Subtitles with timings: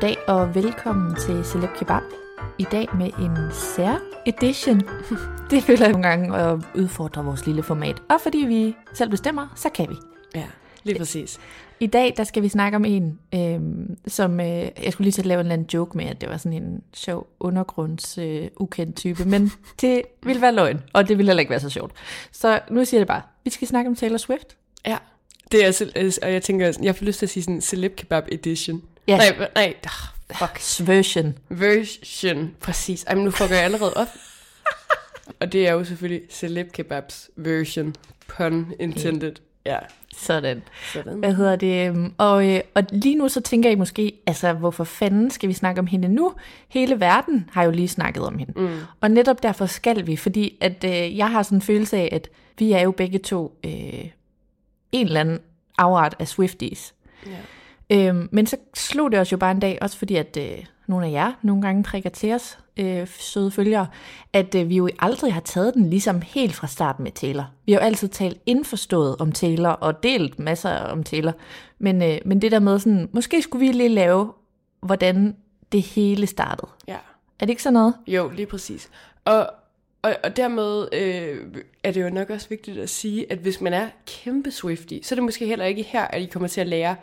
[0.00, 2.02] Goddag og velkommen til Celeb Kebab.
[2.58, 4.80] I dag med en sær edition.
[5.50, 8.02] Det føler jeg nogle gange at udfordre vores lille format.
[8.08, 9.94] Og fordi vi selv bestemmer, så kan vi.
[10.34, 10.44] Ja,
[10.82, 11.38] lige præcis.
[11.80, 15.22] I dag der skal vi snakke om en, øhm, som øh, jeg skulle lige til
[15.22, 18.48] at lave en eller anden joke med, at det var sådan en sjov undergrunds øh,
[18.56, 21.92] ukendt type, men det ville være løgn, og det ville heller ikke være så sjovt.
[22.32, 23.22] Så nu siger jeg det bare.
[23.44, 24.56] Vi skal snakke om Taylor Swift.
[24.86, 24.98] Ja.
[25.52, 28.24] Det er, øh, og jeg tænker, jeg får lyst til at sige sådan celeb kebab
[28.32, 28.82] edition.
[29.08, 29.16] Ja.
[29.16, 30.88] Nej, nej, ah, fuck.
[30.88, 31.38] Version.
[31.48, 33.04] Version, præcis.
[33.04, 34.08] Ej, men nu fucker jeg allerede op.
[35.40, 37.94] og det er jo selvfølgelig celeb kebabs version.
[38.36, 39.32] Pun intended.
[39.66, 39.78] Ja,
[40.16, 40.62] Sådan.
[40.92, 41.18] sådan.
[41.18, 41.88] Hvad hedder det?
[41.88, 45.54] øhm, Og, øh, og lige nu så tænker I måske, altså hvorfor fanden skal vi
[45.54, 46.34] snakke om hende nu?
[46.68, 48.52] Hele verden har jo lige snakket om hende.
[48.60, 48.78] Mm.
[49.00, 52.28] Og netop derfor skal vi, fordi at øh, jeg har sådan en følelse af, at
[52.58, 53.70] vi er jo begge to øh,
[54.92, 55.38] en eller anden
[55.78, 56.94] afart af Swifties.
[57.26, 57.30] Ja.
[57.92, 61.06] Øhm, men så slog det os jo bare en dag, også fordi at øh, nogle
[61.06, 63.86] af jer nogle gange prikker til os, øh, søde følgere,
[64.32, 67.50] at øh, vi jo aldrig har taget den ligesom helt fra starten med Taylor.
[67.66, 71.32] Vi har jo altid talt indforstået om Taylor og delt masser om Taylor.
[71.78, 74.32] Men, øh, men det der med sådan, måske skulle vi lige lave,
[74.80, 75.36] hvordan
[75.72, 76.68] det hele startede.
[76.88, 76.96] Ja.
[77.40, 77.94] Er det ikke sådan noget?
[78.06, 78.90] Jo, lige præcis.
[79.24, 79.50] Og,
[80.02, 83.74] og, og dermed øh, er det jo nok også vigtigt at sige, at hvis man
[83.74, 86.66] er kæmpe Swifty, så er det måske heller ikke her, at I kommer til at
[86.66, 86.96] lære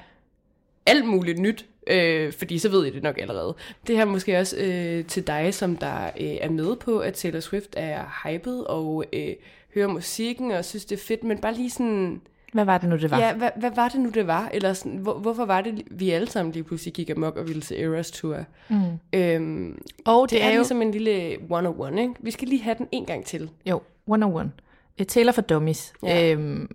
[0.85, 3.55] alt muligt nyt, øh, fordi så ved I det nok allerede.
[3.87, 7.13] Det her er måske også øh, til dig, som der øh, er med på, at
[7.13, 9.33] Taylor Swift er hyped og øh,
[9.75, 12.21] hører musikken og synes, det er fedt, men bare lige sådan...
[12.53, 13.19] Hvad var det nu, det var?
[13.19, 14.49] Ja, hvad, hvad var det nu, det var?
[14.53, 17.63] Eller sådan, hvor, hvorfor var det, vi alle sammen lige pludselig gik amok og ville
[17.63, 18.45] se Eras Tour?
[18.69, 18.75] Mm.
[19.13, 22.13] Øhm, og det, det er, er ligesom en lille one-on-one, ikke?
[22.19, 23.49] Vi skal lige have den en gang til.
[23.65, 24.51] Jo, 101.
[24.99, 25.93] Øh, Taylor for dummies.
[26.03, 26.31] Ja.
[26.31, 26.69] Øhm,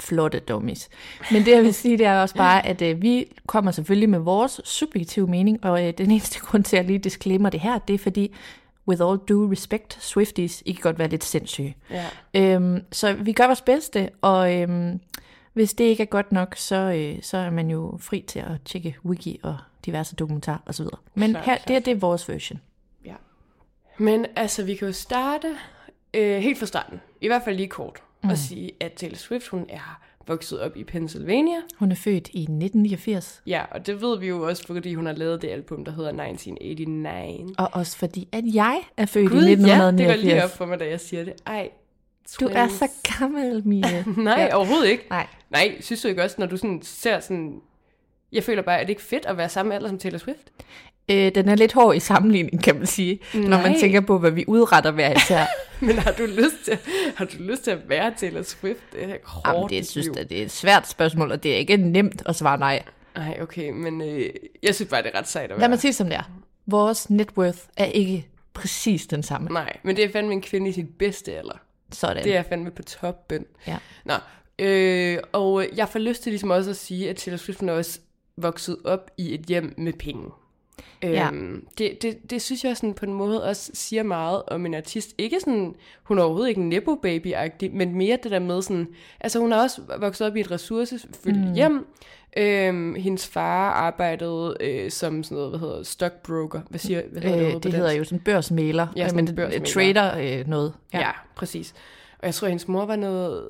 [0.00, 0.88] flotte dummies.
[1.32, 4.18] Men det jeg vil sige, det er også bare, at øh, vi kommer selvfølgelig med
[4.18, 7.78] vores subjektive mening, og øh, den eneste grund til, at jeg lige disclaimer det her,
[7.78, 8.34] det er fordi,
[8.88, 11.76] with all due respect, Swifties, I kan godt være lidt sindssyge.
[11.90, 12.06] Ja.
[12.34, 15.00] Øhm, så vi gør vores bedste, og øhm,
[15.52, 18.46] hvis det ikke er godt nok, så, øh, så er man jo fri til at
[18.64, 19.56] tjekke wiki og
[19.86, 20.86] diverse dokumentarer osv.
[21.14, 21.68] Men Klart, her, klart.
[21.68, 22.60] det, er, det vores version.
[23.04, 23.14] ja.
[23.98, 25.56] Men altså, vi kan jo starte
[26.14, 27.00] øh, helt fra starten.
[27.20, 28.02] I hvert fald lige kort.
[28.24, 28.30] Mm.
[28.30, 31.56] Og sige, at Taylor Swift, hun er vokset op i Pennsylvania.
[31.78, 35.12] Hun er født i 1989, Ja, og det ved vi jo også, fordi hun har
[35.12, 37.50] lavet det album, der hedder 1989.
[37.58, 40.22] og også fordi, at jeg er født Gud, i ja, det går 1989.
[40.24, 41.32] lige op for mig, da jeg siger det.
[41.46, 41.70] Ej,
[42.40, 42.72] Du er twins.
[42.72, 44.04] så gammel, Mia.
[44.16, 44.56] Nej, ja.
[44.56, 45.04] overhovedet ikke.
[45.10, 45.26] Nej.
[45.50, 47.60] Nej, synes du ikke også, når du sådan ser sådan...
[48.32, 50.50] Jeg føler bare, at det ikke fedt at være samme alder som Taylor Swift?
[51.10, 53.48] Øh, den er lidt hård i sammenligning, kan man sige, Nej.
[53.48, 53.80] når man Nej.
[53.80, 55.44] tænker på, hvad vi udretter hver især.
[55.86, 56.78] Men har du lyst til,
[57.16, 58.80] har du lyst til at være Taylor Swift?
[58.92, 61.52] Det er hårdt Jamen, det, jeg synes, at det er et svært spørgsmål, og det
[61.52, 62.82] er ikke nemt at svare nej.
[63.16, 64.30] Ej, okay, men øh,
[64.62, 65.68] jeg synes bare, det er ret sejt at Lad være.
[65.68, 66.30] mig sige som det er.
[66.66, 69.48] Vores net worth er ikke præcis den samme.
[69.50, 71.56] Nej, men det er fandme en kvinde i sit bedste alder.
[71.92, 72.24] Sådan.
[72.24, 73.44] Det er fandme på toppen.
[73.66, 73.76] Ja.
[74.04, 74.14] Nå,
[74.58, 77.98] øh, og jeg får lyst til ligesom også at sige, at Taylor Swift er også
[78.36, 80.30] vokset op i et hjem med penge.
[81.02, 81.28] Ja.
[81.28, 84.74] Øhm, det, det, det synes jeg sådan på en måde også siger meget om en
[84.74, 85.14] artist.
[85.18, 87.34] Ikke sådan, hun er overhovedet ikke en nepo baby
[87.72, 88.88] men mere det der med sådan,
[89.20, 91.52] altså hun har også vokset op i et ressourcefyldt mm.
[91.52, 91.86] hjem.
[92.36, 96.60] Øhm, hendes far arbejdede øh, som sådan noget, hvad hedder stockbroker.
[96.70, 98.86] Hvad siger hvad hedder Øh, det, det, det hedder jo sådan børsmæler.
[98.96, 99.66] Ja, sådan men en børsmægler.
[99.66, 100.72] trader øh, noget.
[100.94, 100.98] Ja.
[100.98, 101.74] ja, præcis.
[102.18, 103.44] Og jeg tror, hendes mor var noget,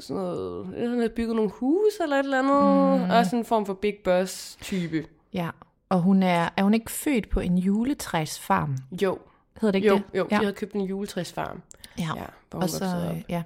[0.00, 3.08] sådan noget, hun havde bygget nogle hus eller et eller andet.
[3.08, 3.10] Mm.
[3.10, 5.04] Også en form for big boss type.
[5.34, 5.48] ja.
[5.90, 8.76] Og hun er, er hun ikke født på en juletræsfarm?
[9.02, 9.18] Jo,
[9.60, 10.18] Hedder det ikke jo, det?
[10.18, 10.28] jo.
[10.30, 10.36] Ja.
[10.36, 11.62] De havde købt en juletræsfarm.
[11.98, 13.16] Ja, Ja, hvor hun og så, op.
[13.16, 13.42] øh, ja.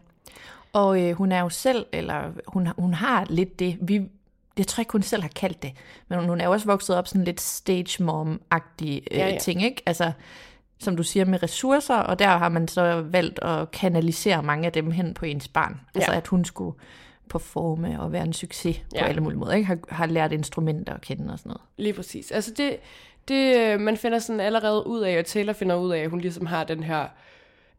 [0.73, 4.09] Og øh, hun er jo selv, eller hun, hun har lidt det, vi,
[4.59, 5.73] jeg tror ikke, hun selv har kaldt det,
[6.09, 9.39] men hun er jo også vokset op sådan lidt stage mom-agtig øh, Ja, ja.
[9.39, 9.83] ting, ikke?
[9.87, 10.13] Altså,
[10.79, 14.73] som du siger, med ressourcer, og der har man så valgt at kanalisere mange af
[14.73, 15.81] dem hen på ens barn.
[15.95, 16.17] Altså, Ja.
[16.17, 16.77] at hun skulle
[17.29, 19.07] performe og være en succes på Ja.
[19.07, 19.67] alle mulige måder, ikke?
[19.67, 21.63] Har, har lært instrumenter at kende og sådan noget.
[21.77, 22.31] Lige præcis.
[22.31, 22.77] Altså det,
[23.29, 26.21] det, øh, man finder sådan allerede ud af, og Taylor finder ud af, at hun
[26.21, 27.07] ligesom har den her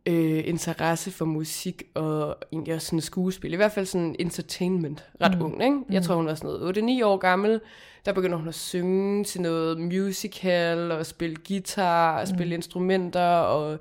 [0.06, 3.54] øh, interesse for musik og egentlig også sådan skuespil.
[3.54, 5.06] I hvert fald sådan entertainment.
[5.22, 5.46] Ret mm.
[5.46, 5.78] ung, ikke?
[5.90, 7.62] Jeg tror, hun var sådan noget 8-9 år gammel.
[8.06, 13.30] Der begynder hun at synge til noget musical og spille guitar og spille instrumenter.
[13.30, 13.80] Og,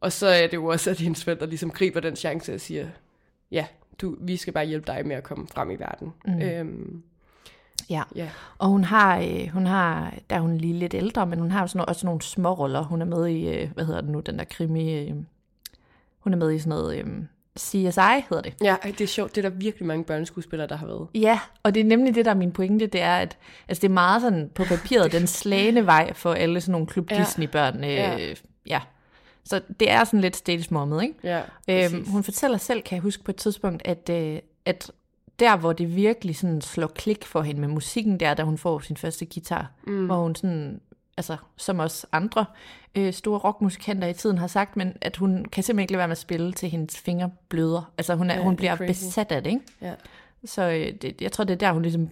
[0.00, 2.86] og så er det jo også, at hendes forældre ligesom griber den chance og siger,
[3.50, 3.66] ja,
[4.00, 6.12] du, vi skal bare hjælpe dig med at komme frem i verden.
[6.26, 6.40] Mm.
[6.42, 7.02] Øhm,
[7.90, 8.02] Ja.
[8.16, 8.28] ja.
[8.58, 11.60] Og hun har, øh, hun har, der er hun lige lidt ældre, men hun har
[11.60, 12.82] jo sådan, også nogle små roller.
[12.82, 15.14] Hun er med i, øh, hvad hedder det nu, den der krimi, øh,
[16.20, 17.06] hun er med i sådan noget, øh,
[17.58, 18.54] CSI hedder det.
[18.62, 19.34] Ja, det er sjovt.
[19.36, 21.06] Det er der virkelig mange børneskuespillere, der har været.
[21.14, 23.38] Ja, og det er nemlig det, der er min pointe, det er, at
[23.68, 27.10] altså, det er meget sådan på papiret den slagende vej for alle sådan nogle Klub.
[27.10, 27.84] Disney-børn.
[27.84, 28.34] Øh, Ja.
[28.66, 28.80] ja.
[29.44, 31.14] Så det er sådan lidt stage mommet, ikke?
[31.22, 34.90] Ja, Øhm, hun fortæller selv, kan jeg huske på et tidspunkt, at, øh, at
[35.38, 38.78] der, hvor det virkelig sådan slår klik for hende med musikken, der, da hun får
[38.80, 40.06] sin første guitar, mm.
[40.06, 40.80] hvor hun sådan,
[41.16, 42.44] altså som også andre
[42.94, 46.08] øh, store rockmusikanter i tiden har sagt, men at hun kan simpelthen ikke lade være
[46.08, 47.92] med at spille til hendes fingre bløder.
[47.98, 49.04] Altså hun, er, Ja, hun det er bliver crazy.
[49.04, 49.62] besat af det, ikke?
[49.82, 49.94] Ja.
[50.44, 52.08] Så øh, det, jeg tror, det er der, hun ligesom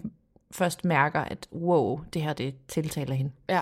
[0.51, 3.31] først mærker, at wow, det her, det tiltaler hende.
[3.49, 3.61] Ja.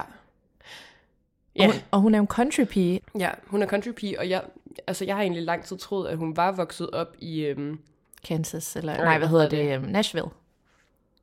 [1.61, 3.01] Og, Ja, hun, og hun er jo en country pige.
[3.19, 4.43] ja, hun er country pige, og jeg,
[4.87, 7.41] altså, jeg har egentlig lang tid troet, at hun var vokset op i...
[7.45, 7.79] Øhm,
[8.27, 9.81] Kansas, eller Nej, hvad hedder det?
[9.81, 9.89] det?
[9.89, 10.29] Nashville.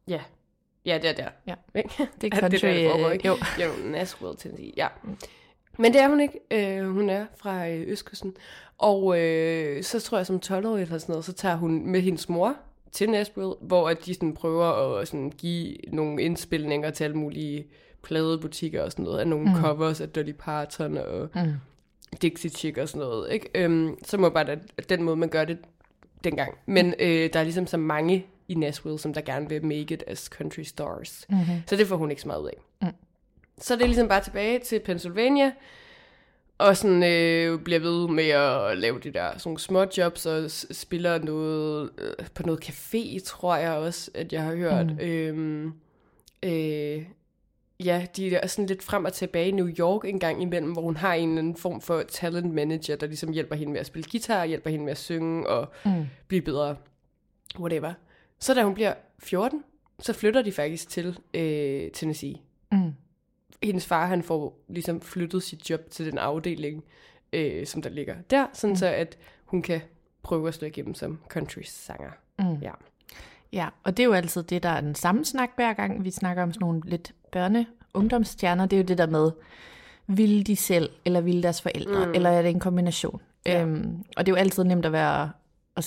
[0.08, 0.20] ja,
[0.87, 1.29] ja, det er der.
[1.46, 1.55] Ja.
[1.75, 2.08] Ikke?
[2.20, 3.29] Det er country, det, er der, foregår, øh, ikke?
[3.29, 3.37] jo.
[3.64, 4.88] jo, Nashville, Tennessee, ja.
[5.79, 6.40] Men det er hun ikke.
[6.50, 8.37] Øh, hun er fra øh, Østkysten.
[8.79, 12.29] Og øh, så tror jeg, som 12-årig eller sådan noget, så tager hun med hendes
[12.29, 12.55] mor
[12.93, 17.67] til Nashville, hvor at de sådan prøver at sådan give nogle indspilninger til alle mulige
[18.08, 19.60] pladebutikker og sådan noget, af nogle mm.
[19.60, 21.52] covers af Dolly Parton og mm.
[22.22, 23.32] Dixie Chick og sådan noget.
[23.32, 23.50] Ikke?
[23.55, 24.56] Øhm, så må bare da,
[24.88, 25.58] den måde, man gør det
[26.25, 26.55] dengang.
[26.66, 30.05] Men øh, der er ligesom så mange i Nashville, som der gerne vil make it
[30.06, 31.26] as country stars.
[31.28, 31.62] Mm-hmm.
[31.66, 32.56] Så det får hun ikke så meget ud af.
[32.82, 32.88] Mm.
[33.58, 35.52] Så det er ligesom bare tilbage til Pennsylvania,
[36.58, 41.19] og sådan øh, bliver ved med at lave de der sådan små jobs, og spiller
[41.19, 44.87] noget øh, på noget café, tror jeg også, at jeg har hørt.
[44.87, 44.99] Mm.
[45.00, 45.72] Øhm,
[46.43, 47.02] øh,
[47.84, 50.82] ja, de er sådan lidt frem og tilbage i New York en gang imellem, hvor
[50.82, 53.86] hun har en eller anden form for talent manager, der ligesom hjælper hende med at
[53.86, 56.06] spille guitar, hjælper hende med at synge og mm.
[56.28, 56.76] blive bedre.
[57.58, 57.92] Whatever.
[58.38, 59.64] Så da hun bliver 14,
[59.98, 62.34] så flytter de faktisk til øh, Tennessee.
[62.72, 62.92] Mm.
[63.62, 66.84] Hendes far, han får ligesom flyttet sit job til den afdeling,
[67.32, 68.76] øh, som der ligger der, sådan mm.
[68.76, 69.80] så at hun kan
[70.22, 72.10] prøve at slå igennem som country-sanger.
[72.38, 72.58] Mm.
[72.62, 72.72] Ja.
[73.52, 76.10] Ja, og det er jo altid det, der er den samme snak hver gang, vi
[76.10, 78.66] snakker om sådan nogle lidt børne ungdomsstjerner.
[78.66, 79.30] Det er jo det der med,
[80.06, 82.12] vil de selv, eller vil deres forældre, mm.
[82.14, 83.20] eller er det en kombination?
[83.46, 83.62] Ja.
[83.62, 85.30] Øhm, og det er jo altid nemt at være
[85.76, 85.85] og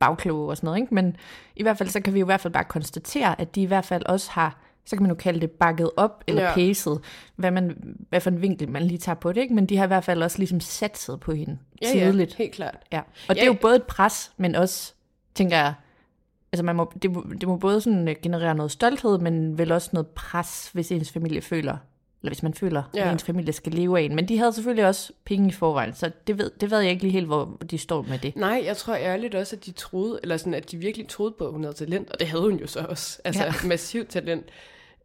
[0.00, 0.94] bagkloge og sådan noget, ikke?
[0.94, 1.16] men
[1.56, 3.66] i hvert fald så kan vi jo i hvert fald bare konstatere, at de i
[3.66, 6.54] hvert fald også har, så kan man jo kalde det bakket op, eller Ja.
[6.54, 7.00] pacet,
[7.36, 9.54] hvad, man, hvad for en vinkel man lige tager på det, ikke?
[9.54, 12.30] men de har i hvert fald også ligesom satset på hende Ja, tidligt.
[12.30, 12.76] ja, helt klart.
[12.92, 13.42] Ja, og det Ja.
[13.42, 14.92] er jo både et pres, men også,
[15.34, 15.74] tænker jeg,
[16.52, 19.72] altså man må, det, må, det må både sådan øh, generere noget stolthed, men vel
[19.72, 21.76] også noget pres, hvis ens familie føler,
[22.22, 23.06] eller hvis man føler, ja.
[23.06, 24.14] At ens familie skal leve af en.
[24.14, 27.02] Men de havde selvfølgelig også penge i forvejen, så det ved, det ved jeg ikke
[27.02, 28.36] lige helt, hvor de står med det.
[28.36, 31.46] Nej, jeg tror ærligt også, at de troede, eller sådan, at de virkelig troede på,
[31.46, 33.18] at hun havde talent, og det havde hun jo så også.
[33.24, 33.52] Altså, ja.
[33.64, 34.44] Massivt talent.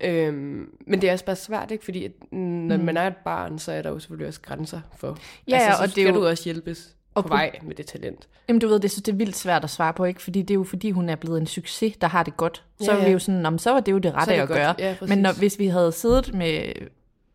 [0.01, 1.85] Øhm, men det er også bare svært, ikke?
[1.85, 2.83] Fordi at, når mm.
[2.83, 5.17] man er et barn, så er der jo selvfølgelig også grænser for...
[5.47, 7.75] Ja, altså, så og det er skal jo- du også hjælpes og på vej med
[7.75, 8.27] det talent.
[8.47, 10.21] Jamen du ved, det synes det er vildt svært at svare på, ikke?
[10.21, 12.63] Fordi det er jo fordi, hun er blevet en succes, der har det godt.
[12.81, 13.11] Så Ja, er vi ja.
[13.11, 14.57] jo sådan, om så var det jo det Så rette det at godt.
[14.59, 14.75] gøre.
[14.79, 15.09] Ja, præcis.
[15.15, 16.73] Men når, hvis vi havde siddet med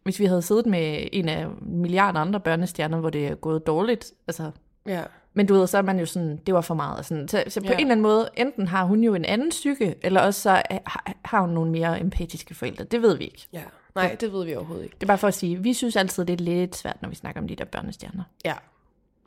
[0.03, 4.13] hvis vi havde siddet med en af milliarder andre børnestjerner, hvor det er gået dårligt,
[4.29, 4.51] altså
[4.87, 5.03] Ja.
[5.35, 7.07] Men du ved, så er man jo sådan, det var for meget.
[7.07, 7.29] Sådan.
[7.29, 7.73] Så, så på Ja.
[7.73, 10.51] en eller anden måde, enten har hun jo en anden psyke, eller også så
[10.87, 12.85] har, har hun nogle mere empatiske forældre.
[12.85, 13.47] Det ved vi ikke.
[13.53, 13.63] Ja.
[13.95, 14.95] Nej, det ved vi overhovedet ikke.
[14.95, 17.15] Det er bare for at sige, vi synes altid, det er lidt svært, når vi
[17.15, 18.23] snakker om de der børnestjerner.
[18.45, 18.55] Ja,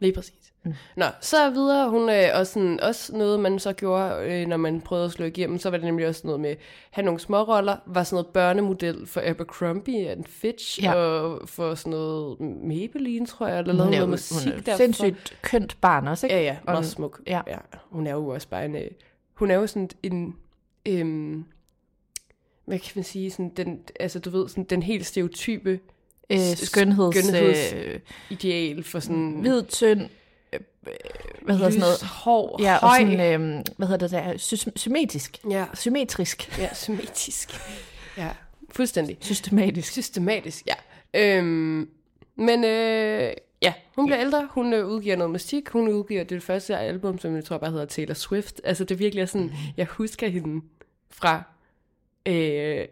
[0.01, 0.53] lige præcis.
[0.63, 0.73] Mm.
[0.97, 4.81] Nå, så videre, hun øh, også, sådan, også noget, man så gjorde, øh, når man
[4.81, 6.57] prøvede at slå igennem, så var det nemlig også noget med, at
[6.91, 10.93] have nogle småroller, var sådan noget børnemodel for Abercrombie and Fitch, Ja.
[10.95, 14.77] og for sådan noget Maybelline, tror jeg, eller lavede noget musik hun er derfor.
[14.77, 16.35] sindssygt kønt barn også, ikke?
[16.35, 17.21] Ja, ja, Og- meget smuk.
[17.27, 17.41] ja.
[17.47, 17.57] ja.
[17.89, 18.87] Hun er jo også bare en, øh,
[19.33, 20.35] hun er jo sådan en,
[20.87, 21.45] øhm,
[22.65, 25.79] hvad kan man sige, sådan den, altså du ved, sådan den helt stereotype
[26.31, 27.15] Øh, skønheds...
[27.17, 30.93] skønheds- Øh, ideal for sådan hvid, tynd, øh, øh,
[31.41, 31.99] hvad hedder sådan noget?
[32.03, 32.97] lys, hår, Ja, og høj.
[32.99, 34.37] sådan, øh, hvad hedder det der?
[34.37, 35.37] Sy- symmetrisk.
[35.49, 36.57] Ja, Symmetrisk.
[36.57, 37.49] ja, symmetrisk.
[38.17, 38.29] ja,
[38.71, 39.17] fuldstændig.
[39.21, 39.91] Systematisk.
[39.91, 40.73] Systematisk, ja.
[41.13, 41.89] Øhm,
[42.35, 46.77] men øh, ja, hun bliver ældre, hun øh, udgiver noget musik, hun udgiver det første
[46.77, 48.61] album, som jeg tror bare hedder Taylor Swift.
[48.63, 50.65] Altså det virkelig er sådan, jeg husker hende
[51.09, 51.43] fra,
[52.25, 52.85] øh,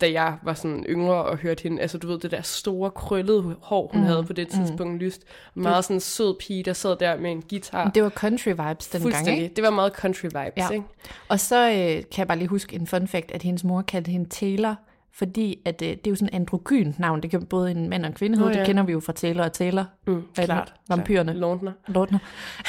[0.00, 3.56] da jeg var sådan yngre og hørte hende, altså du ved, det der store krøllede
[3.62, 4.98] hår, hun mm, havde på det tidspunkt mm.
[4.98, 5.22] lyst.
[5.54, 7.90] Meget sådan sød pige, der sad der med en guitar.
[7.90, 9.54] Det var country vibes dengang, ikke?
[9.56, 10.68] Det var meget country vibes, Ja.
[10.70, 10.84] ikke?
[11.28, 14.10] Og så øh, kan jeg bare lige huske en fun fact, at hendes mor kaldte
[14.10, 14.74] hende Taylor,
[15.12, 17.22] fordi at, øh, det er jo sådan en androgyn navn.
[17.22, 18.50] Det kan både en mand og en kvinde hedde.
[18.50, 18.58] Nå, ja.
[18.58, 19.84] Det kender vi jo fra Taylor og Taylor.
[20.06, 20.44] Mm, er det?
[20.44, 20.74] klart.
[20.88, 21.32] Vampyrerne.
[21.32, 21.72] Lortner.
[21.88, 22.18] Lortner.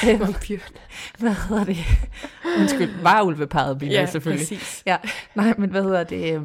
[0.10, 0.78] Øh, Vampyrerne.
[1.20, 1.78] hvad hedder det?
[2.60, 4.48] Undskyld, varulveparet bliver Ja, selvfølgelig.
[4.48, 4.84] præcis.
[4.86, 4.98] Ja,
[5.36, 6.42] nej, men hvad hedder det?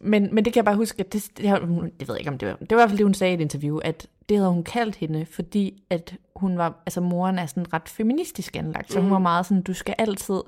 [0.00, 2.30] Men, men det kan jeg bare huske, at det, det, hun- det ved jeg ikke,
[2.30, 4.06] om det var, det var i hvert fald det, hun sagde i et interview, at
[4.28, 8.56] det havde hun kaldt hende, fordi at hun var, altså moren er sådan ret feministisk
[8.56, 9.04] anlagt, så Mhm.
[9.04, 10.40] hun var meget sådan, du skal altid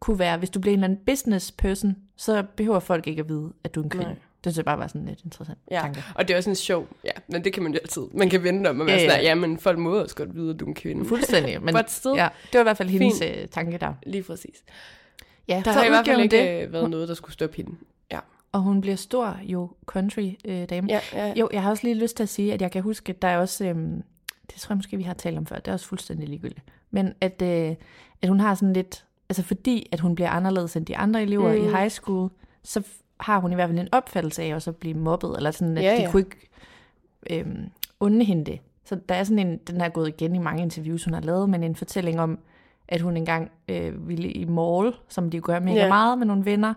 [0.00, 3.28] kunne være, hvis du bliver en eller anden business person, så behøver folk ikke at
[3.28, 4.06] vide, at du er en kvinde.
[4.06, 4.14] Nej.
[4.44, 6.04] Det synes jeg bare var sådan lidt interessant Ja, tanke.
[6.14, 8.02] og det er også en sjov, ja, men det kan man jo altid.
[8.14, 10.34] Man kan vente om at være Ja, ja, sådan, ja, men folk må også godt
[10.36, 11.04] vide, at du er en kvinde.
[11.04, 11.62] Fuldstændig.
[11.64, 13.36] Men, still, ja, det var i hvert fald hendes Fint.
[13.36, 13.92] øh, tanke der.
[14.06, 14.54] Lige præcis.
[15.48, 16.72] Ja, Der så har i hvert fald ikke det, det.
[16.72, 17.70] været noget, der skulle stoppe hende.
[18.52, 20.88] Og hun bliver stor jo country øh, dame.
[20.90, 21.32] Ja, ja.
[21.36, 23.28] Jo, jeg har også lige lyst til at sige, at jeg kan huske, at der
[23.28, 24.02] er også, øhm,
[24.50, 27.12] det tror jeg måske, vi har talt om før, det er også fuldstændig ligegyldigt, men
[27.20, 27.74] at, øh,
[28.22, 31.52] at hun har sådan lidt, altså fordi, at hun bliver anderledes end de andre elever
[31.52, 31.64] mm.
[31.64, 32.30] i high school,
[32.62, 32.82] så
[33.20, 35.84] har hun i hvert fald en opfattelse af også at blive mobbet, eller sådan, at
[35.84, 36.10] Ja, de ja.
[36.10, 36.48] kunne ikke
[37.30, 38.60] øhm, unde hende det.
[38.84, 41.50] Så der er sådan en, den har gået igen i mange interviews, hun har lavet,
[41.50, 42.38] men en fortælling om,
[42.88, 45.88] at hun engang øh, ville i mall, som de gør mega Ja.
[45.88, 46.74] meget med nogle venner,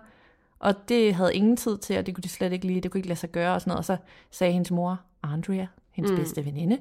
[0.61, 2.99] og det havde ingen tid til, og det kunne de slet ikke lide, det kunne
[2.99, 3.77] ikke lade sig gøre og sådan noget.
[3.79, 3.97] Og så
[4.31, 6.17] sagde hendes mor, Andrea, hendes mm.
[6.17, 6.77] bedste veninde,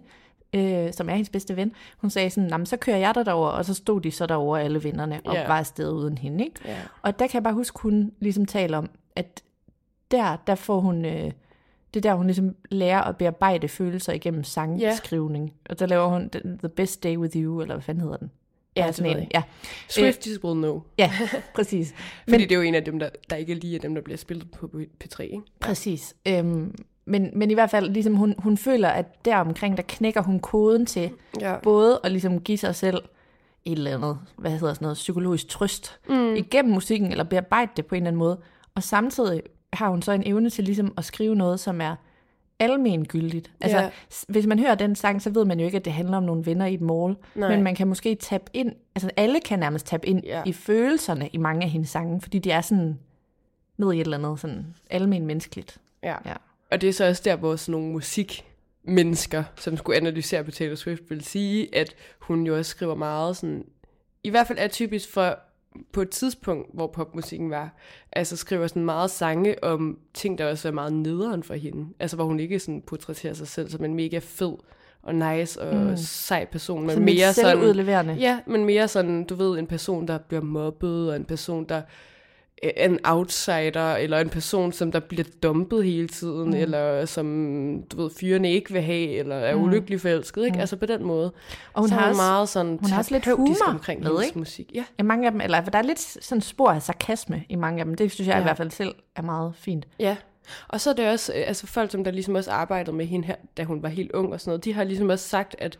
[0.54, 3.22] øh, som er hendes bedste ven, hun sagde sådan, "Nå, men så kører jeg der
[3.22, 5.46] derover, og så stod de så derover alle vennerne, og Ja.
[5.46, 6.44] var afsted uden hende.
[6.44, 6.60] Ikke?
[6.64, 6.76] Ja.
[7.02, 9.42] Og der kan jeg bare huske, hun ligesom taler om, at
[10.10, 11.32] der, der får hun, øh,
[11.94, 15.52] det er der, hun ligesom lærer at bearbejde følelser igennem sangskrivning.
[15.70, 18.30] Og der laver hun The Best Day With You, eller hvad fanden hedder den?
[18.76, 19.28] Ja, er det ved jeg.
[19.34, 19.42] ja,
[19.88, 20.82] Swifties will know.
[20.98, 21.12] ja,
[21.54, 21.94] præcis.
[22.28, 24.02] Fordi det er jo en af dem, der, der ikke er lige af dem, der
[24.02, 24.70] bliver spillet på
[25.04, 25.40] P3, ikke?
[25.60, 26.14] Præcis.
[26.28, 26.74] Øhm,
[27.04, 30.40] men, men i hvert fald, ligesom hun, hun føler, at der omkring, der knækker hun
[30.40, 31.10] koden til
[31.40, 31.56] Ja.
[31.62, 33.02] både at ligesom give sig selv
[33.64, 36.34] et eller andet, hvad hedder sådan noget, psykologisk trøst mm.
[36.34, 38.40] igennem musikken, eller bearbejde det på en eller anden måde.
[38.74, 41.96] Og samtidig har hun så en evne til ligesom at skrive noget, som er
[42.60, 43.50] almengyldigt.
[43.60, 43.90] Altså, Ja.
[44.28, 46.46] hvis man hører den sang, så ved man jo ikke, at det handler om nogle
[46.46, 47.16] venner i et.
[47.34, 47.48] Nej.
[47.48, 50.42] Men man kan måske tabe ind, altså alle kan nærmest tabe ind Ja.
[50.46, 52.98] i følelserne i mange af hendes sange, fordi de er sådan
[53.76, 55.78] ned i et eller andet sådan almen menneskeligt.
[56.02, 56.16] Ja.
[56.26, 56.34] Ja.
[56.70, 60.74] Og det er så også der, hvor sådan nogle musikmennesker, som skulle analysere på Taylor
[60.74, 63.64] Swift, vil sige, at hun jo også skriver meget sådan,
[64.24, 65.38] i hvert fald er typisk for
[65.92, 67.76] på et tidspunkt, hvor popmusikken var,
[68.12, 71.86] altså skriver sådan meget sange om ting, der også er meget nederen for hende.
[72.00, 74.52] Altså hvor hun ikke sådan portrætterer sig selv som en mega fed
[75.02, 75.96] og nice og mm.
[75.96, 77.50] sej person, men mere sådan...
[77.50, 78.14] selvudleverende.
[78.14, 81.74] Ja, men mere sådan, du ved, en person, der bliver mobbet, og en person, der
[81.74, 81.82] er
[82.62, 86.54] en outsider, eller en person, som der bliver dumpet hele tiden, mm.
[86.54, 87.26] eller som,
[87.92, 89.62] du ved, fyrene ikke vil have, eller er mm.
[89.62, 90.54] ulykkelig forelsket, ikke?
[90.54, 90.60] Mm.
[90.60, 91.32] Altså på den måde.
[91.72, 94.38] Og hun så har også- meget sådan hun har også lidt humor omkring med, ikke?
[94.38, 94.70] musik.
[94.74, 94.84] Ja.
[94.98, 97.78] Ja, mange af dem, eller for der er lidt sådan spor af sarkasme i mange
[97.80, 97.94] af dem.
[97.94, 98.38] Det synes jeg ja.
[98.38, 98.42] Ja.
[98.42, 99.86] i hvert fald selv er meget fint.
[99.98, 100.16] Ja,
[100.68, 103.26] og så er det også, øh, altså folk, som der ligesom også arbejdede med hende
[103.26, 105.78] her, da hun var helt ung og sådan noget, de har ligesom også sagt, at,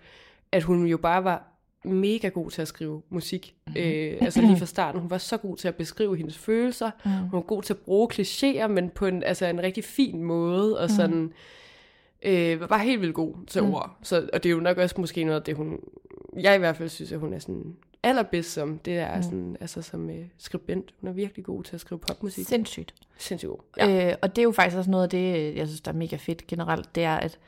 [0.52, 1.49] at hun jo bare var
[1.84, 3.54] mega god til at skrive musik.
[3.66, 3.82] Mm-hmm.
[3.82, 5.00] Øh, altså lige fra starten.
[5.00, 6.90] Hun var så god til at beskrive hendes følelser.
[7.04, 7.10] Mm.
[7.10, 10.78] Hun var god til at bruge klichéer, men på en, altså en rigtig fin måde,
[10.78, 11.32] og sådan...
[12.22, 13.74] Øh, var bare helt vildt god til mm.
[13.74, 13.96] ord.
[14.02, 15.78] Så, og det er jo nok også måske noget af det, hun...
[16.40, 19.22] Jeg i hvert fald synes, at hun er sådan allerbedst som, det er mm.
[19.22, 20.94] sådan, altså som øh, skribent.
[21.00, 22.46] Hun er virkelig god til at skrive popmusik.
[22.46, 22.94] Sindssygt.
[23.18, 23.58] Sindssygt god.
[23.76, 24.10] Ja.
[24.10, 26.16] Øh, og det er jo faktisk også noget af det, jeg synes, der er mega
[26.16, 27.38] fedt generelt, det er, at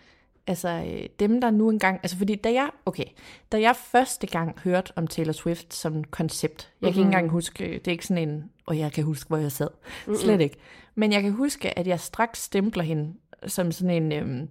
[0.46, 2.00] altså, øh, dem, der nu engang...
[2.02, 2.70] Altså, fordi da jeg...
[2.86, 3.04] Okay,
[3.52, 7.64] da jeg første gang hørte om Taylor Swift som koncept, jeg kan ikke engang huske...
[7.64, 8.50] Det er ikke sådan en...
[8.66, 9.68] Og jeg kan huske, hvor jeg sad.
[9.84, 10.16] Mm-hmm.
[10.16, 10.56] Slet ikke.
[10.94, 13.14] Men jeg kan huske, at jeg straks stempler hende
[13.46, 14.48] som sådan en øhm,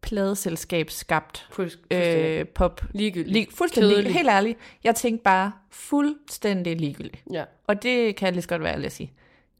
[0.00, 1.48] pladeselskab skabt
[1.90, 2.80] øh, pop.
[2.92, 3.32] Ligegyldigt.
[3.32, 4.12] Lig, fuldstændig Kedelig.
[4.14, 4.58] Helt ærligt.
[4.84, 7.22] Jeg tænkte bare fuldstændig ligegyldigt.
[7.32, 7.44] Ja.
[7.66, 9.12] Og det kan jeg lige så godt være at sige.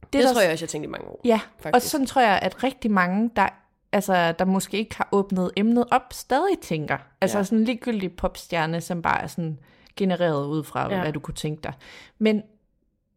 [0.03, 1.21] Det, der- det tror jeg også, jeg tænkte i mange år.
[1.25, 1.91] Ja, og faktisk.
[1.91, 3.49] sådan tror jeg, at rigtig mange, der,
[3.92, 6.99] altså, der måske ikke har åbnet emnet op, stadig tænker.
[7.21, 7.45] Altså Ja.
[7.45, 9.59] sådan en ligegyldig popstjerne, som bare er sådan
[9.97, 10.95] genereret ud fra, Ja.
[10.97, 11.02] ja.
[11.02, 11.73] hvad du kunne tænke dig.
[12.18, 12.42] Men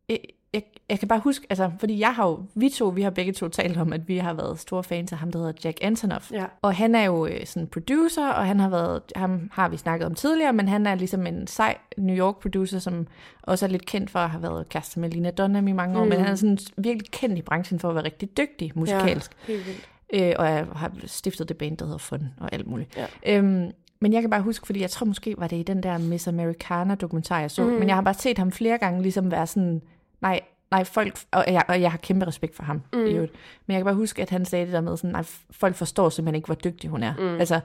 [0.09, 0.19] jeg,
[0.53, 3.33] jeg, jeg kan bare huske, altså, fordi jeg har jo, vi to, vi har begge
[3.33, 6.31] to talt om, at vi har været store fans af ham, der hedder Jack Antonoff.
[6.31, 6.45] Ja.
[6.61, 10.05] Og han er jo øh, sådan producer, og han har været, ham har vi snakket
[10.05, 13.07] om tidligere, men han er ligesom en sej New York producer, som
[13.43, 16.03] også er lidt kendt for at have været kæreste med Lina Dunham i mange år,
[16.03, 16.09] Mm.
[16.09, 19.31] men han er sådan virkelig kendt i branchen for at være rigtig dygtig musikalsk.
[19.47, 19.89] Ja, helt vildt.
[20.13, 22.98] Øh, og jeg har stiftet det band, der hedder Fun og alt muligt.
[22.98, 23.06] Ja.
[23.38, 25.98] Øhm, men jeg kan bare huske, fordi jeg tror måske var det i den der
[25.98, 27.70] Miss Americana-dokumentar, jeg så, mm.
[27.70, 29.82] men jeg har bare set ham flere gange ligesom være sådan,
[30.22, 30.39] nej,
[30.72, 33.06] nej, folk, og jeg, og jeg har kæmpe respekt for ham, mm.
[33.06, 33.34] i øvrigt.
[33.68, 36.10] men jeg kan bare huske, at han sagde det der med sådan, nej, folk forstår
[36.10, 37.13] simpelthen ikke, hvor dygtig hun er.
[37.18, 37.39] Mm.
[37.39, 37.60] Altså,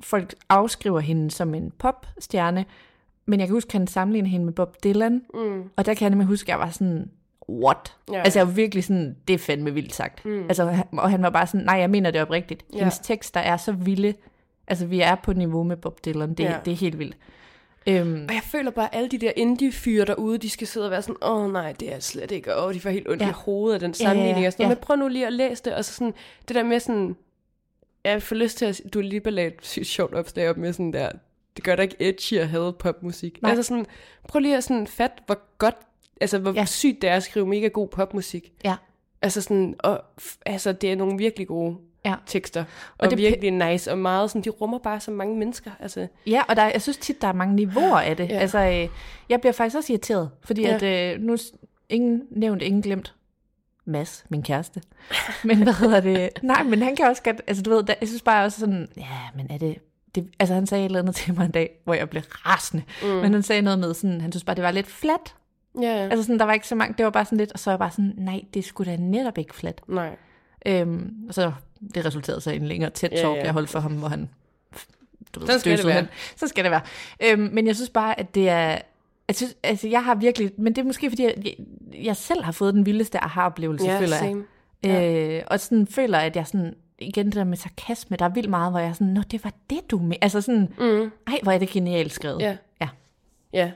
[0.00, 2.64] folk afskriver hende som en popstjerne,
[3.26, 5.62] men jeg kan huske, at han sammenligner hende med Bob Dylan, Mm.
[5.76, 7.10] og der kan jeg nemlig huske, at jeg var sådan,
[7.48, 7.94] what?
[8.08, 8.16] Ja.
[8.16, 8.22] Ja.
[8.22, 10.24] Altså jeg var virkelig sådan, det er fandme vildt sagt.
[10.24, 10.42] Mm.
[10.48, 12.64] Altså, og han var bare sådan, nej, jeg mener det oprigtigt.
[12.72, 12.78] Ja.
[12.78, 14.14] Hendes tekster er så vilde.
[14.68, 16.50] Altså vi er på niveau med Bob Dylan, det, Ja.
[16.50, 16.56] ja.
[16.64, 17.16] det er helt vildt.
[17.86, 20.90] Øhm, Og jeg føler bare, at alle de der indie-fyre derude, de skal sidde og
[20.90, 23.26] være sådan, åh oh, nej, det er slet ikke, og de får helt ondt ja.
[23.26, 23.30] Ja.
[23.30, 24.46] i hovedet af den Ja, ja, ja, sammenligning.
[24.46, 24.68] og sådan ja.
[24.68, 26.14] Men prøv nu lige at læse det, og så sådan,
[26.48, 27.16] det der med sådan,
[28.04, 31.08] jeg får lyst til at, du lige lagde et sjovt opslag op med sådan der,
[31.56, 33.42] det gør da ikke edgy at have popmusik.
[33.42, 33.50] Nej.
[33.50, 33.86] Altså sådan,
[34.28, 35.76] prøv lige at sådan fat, hvor godt,
[36.20, 36.64] altså hvor ja.
[36.64, 38.52] Sygt det er at skrive mega god popmusik.
[38.64, 38.74] ja.
[39.22, 40.02] Altså sådan, og
[40.46, 42.14] altså det er nogle virkelig gode Ja.
[42.26, 42.66] tekster, og,
[42.98, 45.70] Og det- virkelig nice, og meget sådan, de rummer bare så mange mennesker.
[45.80, 48.28] Altså, ja, og der, jeg synes tit, der er mange niveauer af det.
[48.28, 48.38] Ja.
[48.38, 48.88] Altså, øh,
[49.28, 50.74] jeg bliver faktisk også irriteret, fordi Ja.
[50.74, 51.36] at øh, nu,
[51.88, 53.14] ingen nævnt, ingen glemt.
[53.84, 54.82] Mads, min kæreste.
[55.44, 56.28] Men hvad hedder det?
[56.42, 58.88] Nej, men han kan også godt, altså du ved, der, jeg synes bare også sådan,
[58.96, 59.78] ja, men er det,
[60.14, 62.82] det, altså han sagde et eller andet til mig en dag, hvor jeg blev rasende.
[63.02, 63.08] Mm.
[63.08, 65.34] Men han sagde noget med sådan, han synes bare, det var lidt flat.
[65.80, 66.08] Ja, ja.
[66.08, 67.72] Altså sådan, der var ikke så mange, det var bare sådan lidt, og så var
[67.72, 69.80] jeg bare sådan, nej, det skulle da netop ikke flat.
[69.88, 70.16] nej.
[70.66, 71.52] Øhm, og så
[71.94, 73.44] det resulterede så i en længere tæt Ja, talk, ja.
[73.44, 74.28] jeg holdt for ham, hvor han
[75.34, 75.94] du ved, Sådan skal det være.
[75.96, 76.06] hen.
[76.36, 76.80] Så skal det være.
[77.22, 78.78] Øhm, men jeg synes bare, at det er...
[79.28, 80.50] Jeg, synes, altså, jeg har virkelig...
[80.58, 81.54] Men det er måske, fordi jeg, jeg,
[82.04, 84.44] jeg selv har fået den vildeste aha-oplevelse, Ja, føler same.
[84.82, 85.28] jeg.
[85.28, 86.74] Øh, og sådan føler, at jeg sådan...
[86.98, 89.44] Igen det der med sarkasme, der er vildt meget, hvor jeg er sådan, Nå, det
[89.44, 90.16] var det, du med.
[90.22, 91.10] Altså sådan, mm.
[91.26, 92.40] ej, hvor er det genialt skrevet.
[92.40, 92.56] Ja.
[92.80, 92.88] ja.
[93.52, 93.70] Ja.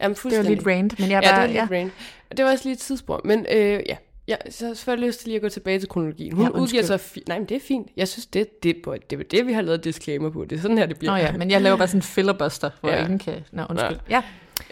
[0.00, 1.48] Jamen, Det var lidt rant, men jeg Ja, bare...
[1.48, 1.90] det var lidt rain.
[2.36, 3.20] Det var også lige et tidsspur.
[3.24, 3.96] Men øh, ja,
[4.28, 6.32] ja, så har jeg selvfølgelig lyst til lige at gå tilbage til kronologien.
[6.32, 7.00] Hun Ja, ja, udgiver sig...
[7.00, 7.88] Fi- Nej, men det er fint.
[7.96, 10.44] Jeg synes, det, det, det, det er det, vi har lavet disclaimer på.
[10.44, 11.12] Det er sådan her, det bliver.
[11.12, 12.96] Nå ja, men jeg laver bare sådan en filibuster, hvor Ja.
[12.96, 13.02] ja.
[13.04, 13.34] ingen kan...
[13.52, 13.98] Nå, undskyld.
[14.10, 14.22] Ja.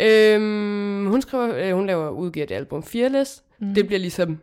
[0.00, 3.42] Øhm, hun skriver, øh, hun laver udgiver det album Fearless.
[3.58, 3.74] Mm.
[3.74, 4.38] Det bliver ligesom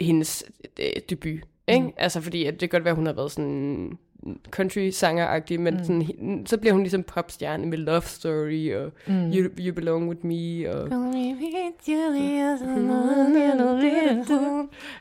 [0.00, 0.44] hendes
[0.80, 1.40] øh, debut.
[1.68, 1.80] Ikke?
[1.86, 1.92] Mm.
[1.96, 3.98] Altså fordi, at det kan godt være, at hun har været sådan
[4.50, 5.84] country sanger men mm.
[5.84, 9.32] sådan, så bliver hun ligesom popstjerne med Love Story og mm.
[9.32, 10.88] you, you Belong With Me og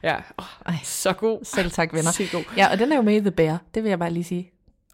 [0.03, 0.73] ja, oh, Ej.
[0.83, 1.39] så god.
[1.43, 2.11] Selv tak, venner.
[2.11, 2.43] Så god.
[2.57, 4.51] Ja, og den er jo med i The Bear, det vil jeg bare lige sige.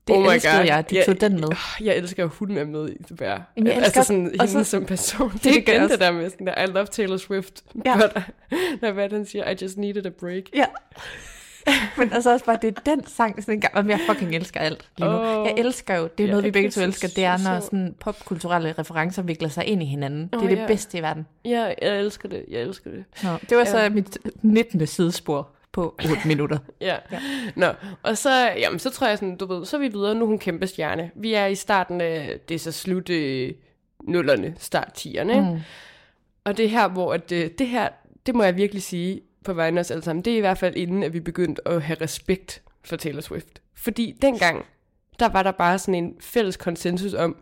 [0.08, 0.66] Det Oh my elskede God.
[0.66, 1.50] jeg, de Ja, tog den med.
[1.50, 3.52] Jeg, jeg elsker, at hun er med i The Bear.
[3.58, 5.32] Jamen, jeg altså sådan, hende så- som person.
[5.32, 7.64] Det, Det gør igen jeg det der med sådan der, I love Taylor Swift.
[7.86, 7.96] Ja.
[7.96, 8.24] But,
[8.94, 10.44] hvad han siger, I just needed a break.
[10.56, 10.66] Ja.
[11.98, 14.60] Men altså også bare, det er den sang, sådan en gang, og jeg fucking elsker
[14.60, 15.16] alt lige nu.
[15.16, 15.48] Åh.
[15.48, 17.96] Jeg elsker jo, det er Ja, noget, vi begge to elsker, det er, når sådan
[18.00, 20.28] popkulturelle referencer vikler sig ind i hinanden.
[20.28, 20.68] Det Åh, er det ja.
[20.68, 21.26] bedste i verden.
[21.46, 22.46] Ja, jeg elsker det.
[22.50, 23.04] Jeg elsker det.
[23.24, 23.90] Nå, det var så Ja.
[23.90, 24.88] mit 19.
[24.88, 26.58] sidespor på 8 minutter.
[26.82, 26.98] Ja.
[27.12, 27.20] ja.
[27.56, 27.68] Nå,
[28.04, 30.16] og så, jamen, så tror jeg sådan, du ved, så er vi videre.
[30.16, 31.12] Nu er hun kæmpe stjerne.
[31.16, 33.52] Vi er i starten af, det er så slut øh,
[34.08, 35.40] nullerne, start 10'erne.
[35.40, 35.60] Mm.
[36.44, 37.90] Og det er her, hvor at, øh, det her,
[38.26, 40.58] det må jeg virkelig sige på vegne af os alle sammen, det er i hvert
[40.58, 43.62] fald inden, at vi begyndte at have respekt for Taylor Swift.
[43.76, 44.66] Fordi dengang,
[45.20, 47.36] der var der bare sådan en fælles konsensus om,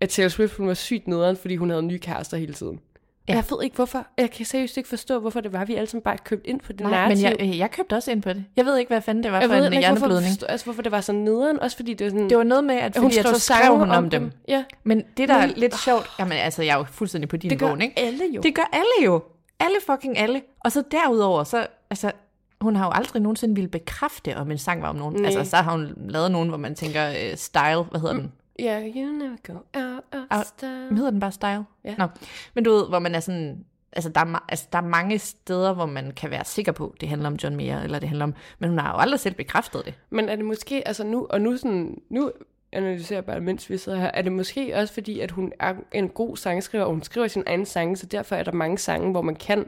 [0.00, 2.80] at Taylor Swift hun var sygt nederen, fordi hun havde nye kærester hele tiden.
[3.28, 3.34] Ja.
[3.34, 4.06] Jeg ved ikke hvorfor.
[4.18, 6.72] Jeg kan seriøst ikke forstå, hvorfor det var, vi alle sammen bare købte ind på
[6.72, 7.16] det Nej, narrativ.
[7.16, 8.44] men jeg, øh, jeg købte også ind på det.
[8.56, 10.32] Jeg ved ikke, hvad fanden det var Jeg for ved en ikke, hvorfor, hjerneblødning.
[10.32, 11.60] forstå- altså, hvorfor det var så nederen.
[11.60, 12.28] Også fordi det var sådan...
[12.30, 14.32] Det var noget med, at at hun fordi skrev så skrev hun om dem.
[14.48, 17.36] Ja, Men det, der er Men- lidt sjovt, jamen altså, jeg er jo fuldstændig på
[17.36, 17.98] din det gør vogn, ikke?
[17.98, 18.40] alle jo.
[18.40, 19.22] Det gør alle jo.
[19.60, 20.42] Alle fucking alle.
[20.60, 22.12] Og så derudover, så, altså,
[22.60, 25.14] hun har jo aldrig nogensinde ville bekræfte, om en sang var om nogen.
[25.14, 25.24] Nej.
[25.24, 28.32] Altså, så har hun lavet nogen, hvor man tænker, uh, style, hvad hedder den?
[28.58, 30.96] Ja, you never go out of Out- style.
[30.96, 31.64] Hedder den bare style?
[31.84, 31.94] Ja.
[31.98, 32.06] Nå.
[32.54, 35.72] Men du ved, hvor man er sådan, altså der, er, altså der er mange steder,
[35.72, 38.34] hvor man kan være sikker på, det handler om John Mayer, eller det handler om,
[38.58, 39.94] men hun har jo aldrig selv bekræftet det.
[40.10, 42.32] Men er det måske, altså nu, og nu sådan, nu
[42.76, 46.08] analyserer bare, mens vi sidder her, er det måske også fordi, at hun er en
[46.08, 49.22] god sangskriver, og hun skriver sin egen sange, så derfor er der mange sange, hvor
[49.22, 49.66] man kan,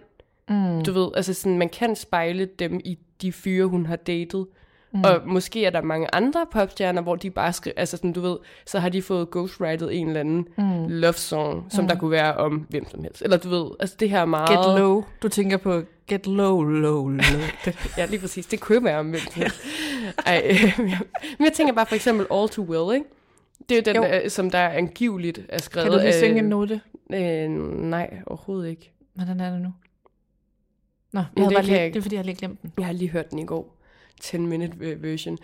[0.48, 0.84] mm.
[0.84, 4.46] du ved, altså sådan, man kan spejle dem i de fyre, hun har datet,
[4.92, 5.04] Mm.
[5.04, 8.36] Og måske er der mange andre popstjerner, hvor de bare skriver, altså sådan, du ved,
[8.66, 10.86] så har de fået ghostwritet en eller anden mm.
[10.88, 11.88] love song, som mm.
[11.88, 13.22] der kunne være om hvem som helst.
[13.22, 14.48] Eller du ved, altså det her er meget...
[14.48, 15.04] Get low.
[15.22, 17.40] Du tænker på get low, low, low.
[17.98, 18.46] ja, lige præcis.
[18.46, 19.60] Det kunne være om hvem som helst.
[20.26, 20.90] Ej, øh,
[21.38, 23.06] men jeg tænker bare for eksempel All Too Well, ikke?
[23.68, 26.80] Det er den, der, som der angiveligt er skrevet Kan du lige synge en note?
[27.12, 28.92] Øh, nej, overhovedet ikke.
[29.14, 29.72] Hvordan er det nu?
[31.12, 32.72] Nå, jeg det det, lige, det er fordi, jeg har lige glemt den.
[32.78, 33.76] Jeg har lige hørt den i går.
[34.24, 35.38] 10-minute version.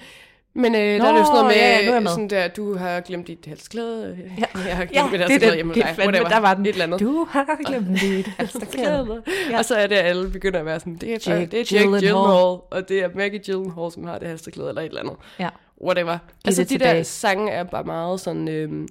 [0.56, 2.10] Men øh, der Nå, er det jo sådan noget med, ja, ja, er med.
[2.10, 4.18] sådan der, du har glemt dit halsklæde.
[4.38, 4.44] Ja.
[4.68, 6.04] Jeg har glemt Ja, mit det er halsklæde hjemme hos er dig.
[6.04, 6.28] Whatever.
[6.28, 6.66] der var den.
[6.66, 7.00] Et eller andet.
[7.00, 9.22] Du har glemt dit halsklæde.
[9.50, 9.58] Ja.
[9.58, 11.76] Og så er det, at alle begynder at være sådan, det er, Jake, det er
[11.76, 12.00] Jake Gyllenhaal.
[12.00, 15.16] Gyllenhaal, og det er Maggie Gyllenhaal, som har det halsklæde, eller et eller andet.
[15.38, 15.48] Ja.
[15.84, 16.18] Whatever.
[16.44, 18.88] altså, de der sange er bare meget sådan, øhm,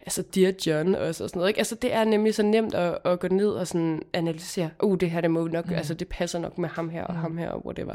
[0.00, 1.58] altså Dear John også og sådan noget, ikke?
[1.58, 5.10] Altså, det er nemlig så nemt at, at gå ned og sådan analysere, uh, det
[5.10, 5.74] her, det må nok, mm.
[5.74, 7.94] altså, det passer nok med ham her og ham her, og whatever.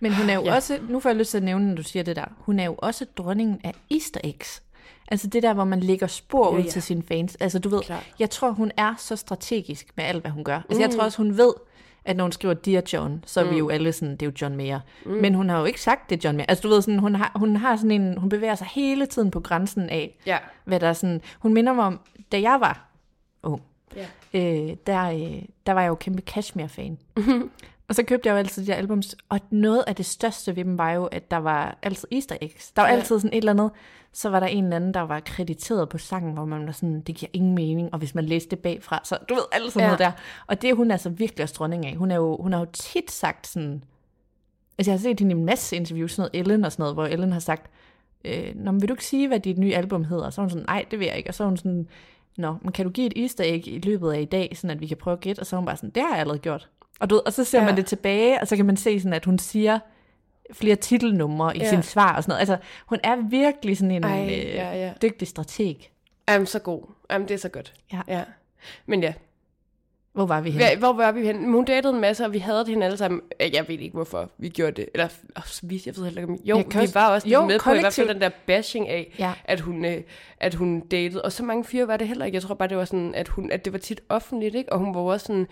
[0.00, 0.54] Men hun er jo Ja.
[0.54, 2.64] også, nu får jeg lyst til at nævne, når du siger det der, hun er
[2.64, 4.62] jo også dronningen af easter eggs.
[5.08, 6.70] Altså det der, hvor man lægger spor Ja, ud ja.
[6.70, 7.34] til sine fans.
[7.40, 8.12] Altså du ved, Klart.
[8.18, 10.60] jeg tror, hun er så strategisk med alt, hvad hun gør.
[10.68, 11.52] Altså jeg tror også, hun ved,
[12.04, 14.32] at når hun skriver Dear John, så er vi jo alle sådan, det er jo
[14.42, 14.80] John Mayer.
[15.06, 15.12] Mm.
[15.12, 16.46] Men hun har jo ikke sagt, det er John Mayer.
[16.48, 19.30] Altså du ved, sådan, hun, har, hun har sådan en, hun bevæger sig hele tiden
[19.30, 20.38] på grænsen af, Ja.
[20.64, 22.00] hvad der er sådan, hun minder mig om,
[22.32, 22.88] da jeg var
[23.42, 23.62] ung,
[23.96, 24.06] Ja.
[24.34, 26.98] øh, der, øh, der var jeg jo kæmpe Kashmir-fan.
[27.88, 30.64] og så købte jeg jo altid de der albums, og noget af det største ved
[30.64, 32.72] dem var jo, at der var altid easter eggs.
[32.72, 32.94] Der var Ja.
[32.94, 33.70] altid sådan et eller andet,
[34.12, 37.00] så var der en eller anden, der var krediteret på sangen, hvor man var sådan,
[37.00, 39.82] det giver ingen mening, og hvis man læste det bagfra, så du ved, alt sådan
[39.82, 39.86] Ja.
[39.86, 40.12] noget der.
[40.46, 41.96] Og det er hun altså virkelig også dronning af.
[41.96, 43.84] Hun, er jo, hun har jo tit sagt sådan,
[44.78, 46.94] altså jeg har set hende i en masse interviews, sådan noget Ellen og sådan noget,
[46.96, 47.70] hvor Ellen har sagt,
[48.24, 50.30] øh, Nå, men vil du ikke sige, hvad dit nye album hedder?
[50.30, 51.30] Så er hun sådan, nej, det vil jeg ikke.
[51.30, 51.88] Og så er hun sådan,
[52.36, 54.80] Nå, men kan du give et easter egg i løbet af i dag, sådan at
[54.80, 55.40] vi kan prøve at gætte?
[55.40, 56.68] Og så er hun bare sådan, det har jeg allerede gjort.
[57.00, 57.64] Og, du, ved, og så ser Ja.
[57.66, 59.78] man det tilbage, og så kan man se sådan, at hun siger
[60.52, 61.70] flere titelnumre i Ja.
[61.70, 62.40] sin svar og sådan noget.
[62.40, 62.56] Altså,
[62.86, 64.92] hun er virkelig sådan en Ej, øh, ja, ja.
[65.02, 65.76] dygtig strateg.
[66.28, 66.82] Jamen, så god.
[67.10, 67.74] Jamen, det er så godt.
[67.92, 68.00] Ja.
[68.08, 68.22] ja.
[68.86, 69.12] Men ja,
[70.12, 70.66] Hvor var vi henne?
[70.66, 71.50] Hva- hvor var vi hen?
[71.52, 73.20] Hun datede en masse, og vi havde det hende alle sammen.
[73.40, 74.88] Øh, Jeg ved ikke, hvorfor vi gjorde det.
[74.94, 76.38] Eller, oh, vi, jeg ved heller ikke, om...
[76.44, 79.14] Jo, vi også- var også jo, med på i hvert fald den der bashing af,
[79.18, 79.32] Ja.
[79.44, 80.02] at, hun, øh,
[80.40, 81.22] at hun datede.
[81.22, 82.36] Og så mange fyre var det heller ikke.
[82.36, 84.72] Jeg tror bare, det var sådan, at, hun, at det var tit offentligt, ikke?
[84.72, 85.46] Og hun var også sådan...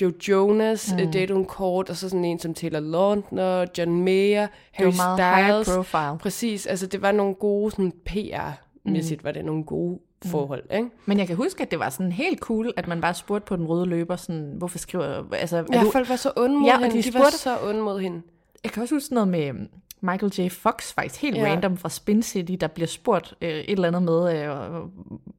[0.00, 0.96] Joe Jonas mm.
[1.12, 5.16] datede hun kort, og så sådan en som Taylor Lautner, John Mayer, Harry det var
[5.16, 5.76] meget high Styles.
[5.76, 6.18] profile.
[6.18, 9.24] Præcis, altså det var nogle gode sådan PR-mæssigt, mm.
[9.24, 10.88] var det nogle gode forhold, ikke?
[11.06, 13.56] Men jeg kan huske, at det var sådan helt cool, at man bare spurgte på
[13.56, 15.22] den røde løber, sådan, hvorfor skriver...
[15.32, 16.96] Altså, Ja, du, folk var så onde mod Ja, og hende.
[16.96, 18.22] de De, var spurgte- så onde mod hende.
[18.64, 19.68] Jeg kan også huske sådan noget med øhm,
[20.00, 20.48] Michael J.
[20.50, 21.44] Fox, faktisk helt Ja.
[21.52, 24.56] random fra Spin City, der bliver spurgt øh, et eller andet med, øh,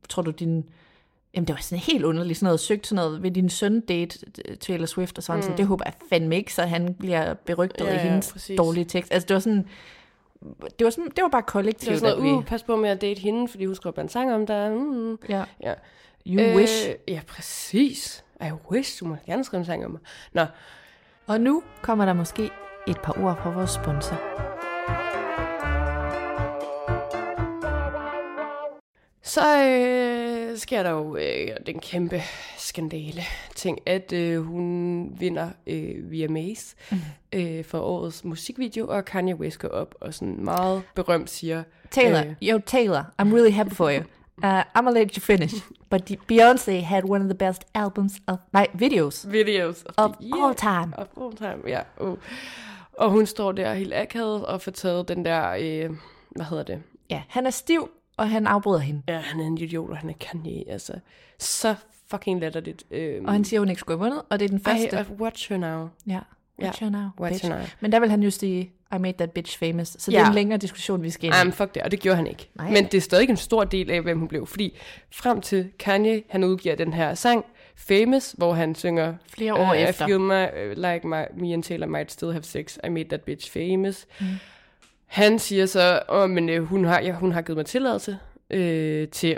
[0.10, 0.63] tror du din...
[1.38, 4.19] Jamen det var sådan helt underligt, sådan noget søgt sådan noget, ved din søn date
[4.45, 6.93] øh, Taylor Swift, og så var han sådan, det håber jeg fandme ikke, så han
[6.93, 7.88] bliver berygtet Mm.
[7.88, 8.58] Ja, ja, i hendes præcis.
[8.58, 9.12] dårlige tekst.
[9.13, 9.67] Altså det var sådan,
[10.80, 12.38] det var, sådan, det var bare Det var kollektivt, sådan noget, vi...
[12.38, 14.71] uh, pas på med at date hende, fordi hun skriver en sang om dig.
[14.71, 15.17] Mm.
[15.30, 15.43] Ja.
[15.63, 15.73] Ja.
[16.28, 16.89] You øh, wish.
[17.08, 18.23] Ja, præcis.
[18.41, 20.00] I wish, du må gerne skrive en sang om mig.
[20.34, 20.45] Nå,
[21.28, 22.50] Og nu kommer der måske
[22.88, 24.17] et par ord fra vores sponsor.
[29.28, 32.22] Så øh, sker der jo øh, den kæmpe
[32.58, 33.22] skandale
[33.56, 37.00] ting, at øh, hun vinder øh, via Maze Mhm.
[37.34, 41.63] øh, for årets musikvideo, og Kanye West går op og sådan meget berømt siger...
[41.92, 44.04] Taylor, øh, yo Taylor, I'm really happy for you.
[44.44, 45.56] Uh, I'm gonna let you finish.
[45.90, 50.44] But Beyonce had one of the best albums of, nej, videos videos of, of the
[50.44, 50.94] all time.
[50.98, 51.80] Of all time, ja.
[52.02, 52.18] Uh.
[52.94, 55.90] Og hun står der helt akavet og får taget den der, øh,
[56.30, 56.82] hvad hedder det?
[57.10, 59.02] Ja, han er stiv, og han afbryder hende.
[59.08, 60.94] Ja, han er en idiot, og han er Kanye, altså.
[61.40, 61.76] Så
[62.12, 62.84] fucking latterligt.
[62.92, 64.96] Øh, Og han siger, hun ikke skulle have vundet, og det er den første.
[64.96, 65.90] Ej, uh, watch her now.
[66.08, 66.20] ja,
[66.64, 67.46] watch her now, watch bitch.
[67.46, 67.66] her now.
[67.80, 68.62] Men der vil han jo sige,
[68.96, 69.88] I made that bitch famous.
[70.00, 70.24] Så det Ja.
[70.24, 71.48] er en længere diskussion, vi skal ind i.
[71.48, 72.50] Um, fuck det, og det gjorde han ikke.
[72.56, 72.72] Nej.
[72.72, 74.48] Men det er stadig en stor del af, hvem hun blev.
[74.48, 74.78] Fordi
[75.12, 77.46] frem til Kanye, han udgiver den her sang,
[77.80, 80.06] Famous, hvor han synger Flere år uh, efter.
[80.06, 82.78] I feel my, uh, like my, me and Taylor might still have sex.
[82.86, 84.06] I made that bitch famous.
[84.20, 84.26] Mm.
[85.08, 88.17] Han siger så, at oh, men øh, hun, har, ja, hun har givet mig tilladelse
[88.50, 89.38] øh, til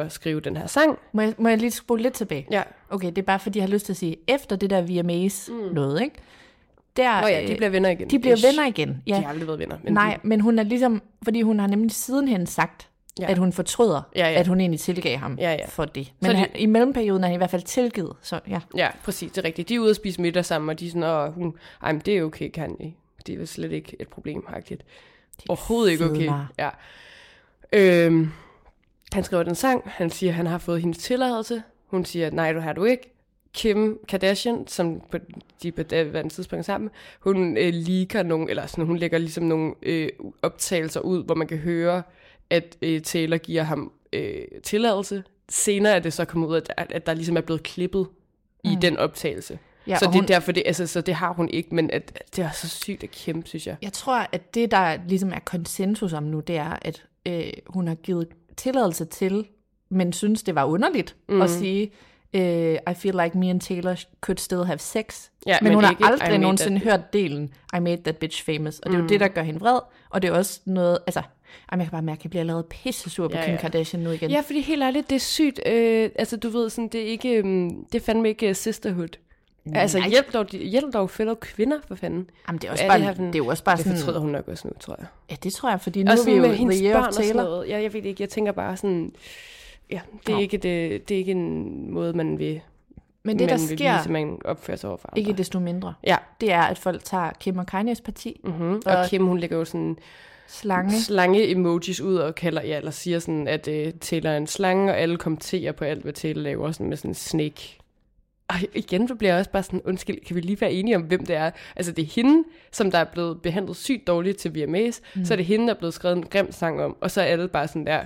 [0.00, 0.98] At skrive den her sang.
[1.12, 2.46] Må jeg, må jeg lige spole lidt tilbage?
[2.50, 2.62] Ja.
[2.90, 5.52] Okay, det er bare fordi, jeg har lyst til at sige, efter det der VMA's
[5.52, 5.74] mm.
[5.74, 6.14] noget, ikke?
[6.96, 8.10] Der, Nå ja, de øh, bliver venner igen.
[8.10, 8.44] De bliver Ish.
[8.46, 9.16] venner igen, ja.
[9.16, 9.76] De har aldrig været venner.
[9.84, 12.86] Men Nej, De, men hun er ligesom, fordi hun har nemlig sidenhen sagt,
[13.20, 13.30] Ja.
[13.30, 14.38] at hun fortryder, Ja, ja.
[14.40, 15.66] at hun egentlig tilgav ham Ja, ja.
[15.68, 16.06] for det.
[16.06, 18.60] Så Men det- han, i mellemperioden er han i hvert fald tilgivet, så ja.
[18.76, 19.68] ja, præcis, det er rigtigt.
[19.68, 22.18] De er ude at spise middag sammen, og de er sådan, hun, ej, men det
[22.18, 22.94] er okay, Kanye.
[23.26, 24.82] Det er vel slet ikke et problem, harkeligt.
[25.48, 26.30] Overhovedet ikke okay.
[26.58, 26.68] Ja.
[27.72, 28.30] Øhm,
[29.12, 31.62] han skriver den sang, han siger, at han har fået hendes tilladelse.
[31.86, 33.14] Hun siger, nej, du har du ikke.
[33.54, 35.18] Kim Kardashian, som på,
[35.62, 39.74] de på det tidspunkt sammen, hun øh, leaker nogle, eller sådan, hun lægger ligesom nogle
[39.82, 40.08] øh,
[40.42, 42.02] optagelser ud, hvor man kan høre,
[42.50, 45.24] at øh, Taylor giver ham øh, tilladelse.
[45.48, 48.06] Senere er det så kommet ud, at, at, at der ligesom er blevet klippet
[48.64, 48.70] mm.
[48.70, 49.58] i den optagelse.
[49.86, 52.12] Ja, så det er hun- derfor, det, altså, så det har hun ikke, men at,
[52.14, 53.76] at det er så sygt af Kim, synes jeg.
[53.82, 57.88] Jeg tror, at det, der ligesom er konsensus om nu, det er, at øh, hun
[57.88, 59.46] har givet tilladelse til,
[59.88, 61.42] men synes, det var underligt mm.
[61.42, 61.90] At sige,
[62.34, 65.28] øh, I feel like me and Taylor could still have sex.
[65.46, 68.78] Ja, men, men hun har ikke, aldrig nogensinde hørt delen, I made that bitch famous.
[68.78, 69.78] Og det er jo det, der gør hende vred,
[70.10, 71.22] og det er også noget, altså,
[71.72, 73.60] jamen, jeg kan bare mærke, at jeg bliver lavet pisse sur på Ja, Kim ja.
[73.60, 74.30] Kardashian nu igen.
[74.30, 75.60] Ja, fordi helt ærligt, det er sygt.
[75.66, 78.54] Øh, altså, du ved, sådan, det er ikke, um, det er fandme ikke uh,
[79.64, 79.82] sisterhood.
[79.82, 80.08] Altså, Nej.
[80.08, 82.30] hjælp dog, hjælp dog fellow kvinder, for fanden.
[82.48, 83.84] Jamen, det er også Er bare, det det, her det er jo også bare Det
[83.84, 85.06] sådan, fortryder hun nok også nu, tror jeg.
[85.30, 87.14] ja, det tror jeg, fordi nu Og er vi sådan jo med hendes børn og
[87.14, 87.68] sådan noget.
[87.68, 89.12] Ja, jeg ved ikke, jeg tænker bare sådan,
[89.90, 90.40] ja, det er, Nå.
[90.40, 92.60] ikke, det, det er ikke en måde, man vil,
[93.22, 95.18] Men det, der man vil sker, vise, man opfører sig over for andre.
[95.20, 98.82] ikke desto mindre, Ja, det er, at folk tager Kim og Kanye's parti, mm-hmm.
[98.86, 99.96] og Og- Kim, hun lægger jo sådan
[100.46, 104.92] slange, slange-emojis ud og kalder, ja, eller siger sådan, at uh, Taylor er en slange,
[104.92, 107.78] og alle kommenterer på alt, hvad Taylor laver, sådan med sådan en snake.
[108.50, 111.02] Og igen, så bliver jeg også bare sådan, undskyld, kan vi lige være enige om,
[111.02, 111.50] hvem det er?
[111.76, 115.24] Altså, det er hende, som der er blevet behandlet sygt dårligt til VMAs, mm.
[115.24, 117.24] så er det hende, der er blevet skrevet en grim sang om, og så er
[117.24, 118.04] alle bare sådan der,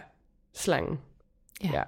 [0.54, 0.98] slangen.
[1.64, 1.70] Ja.
[1.72, 1.82] ja.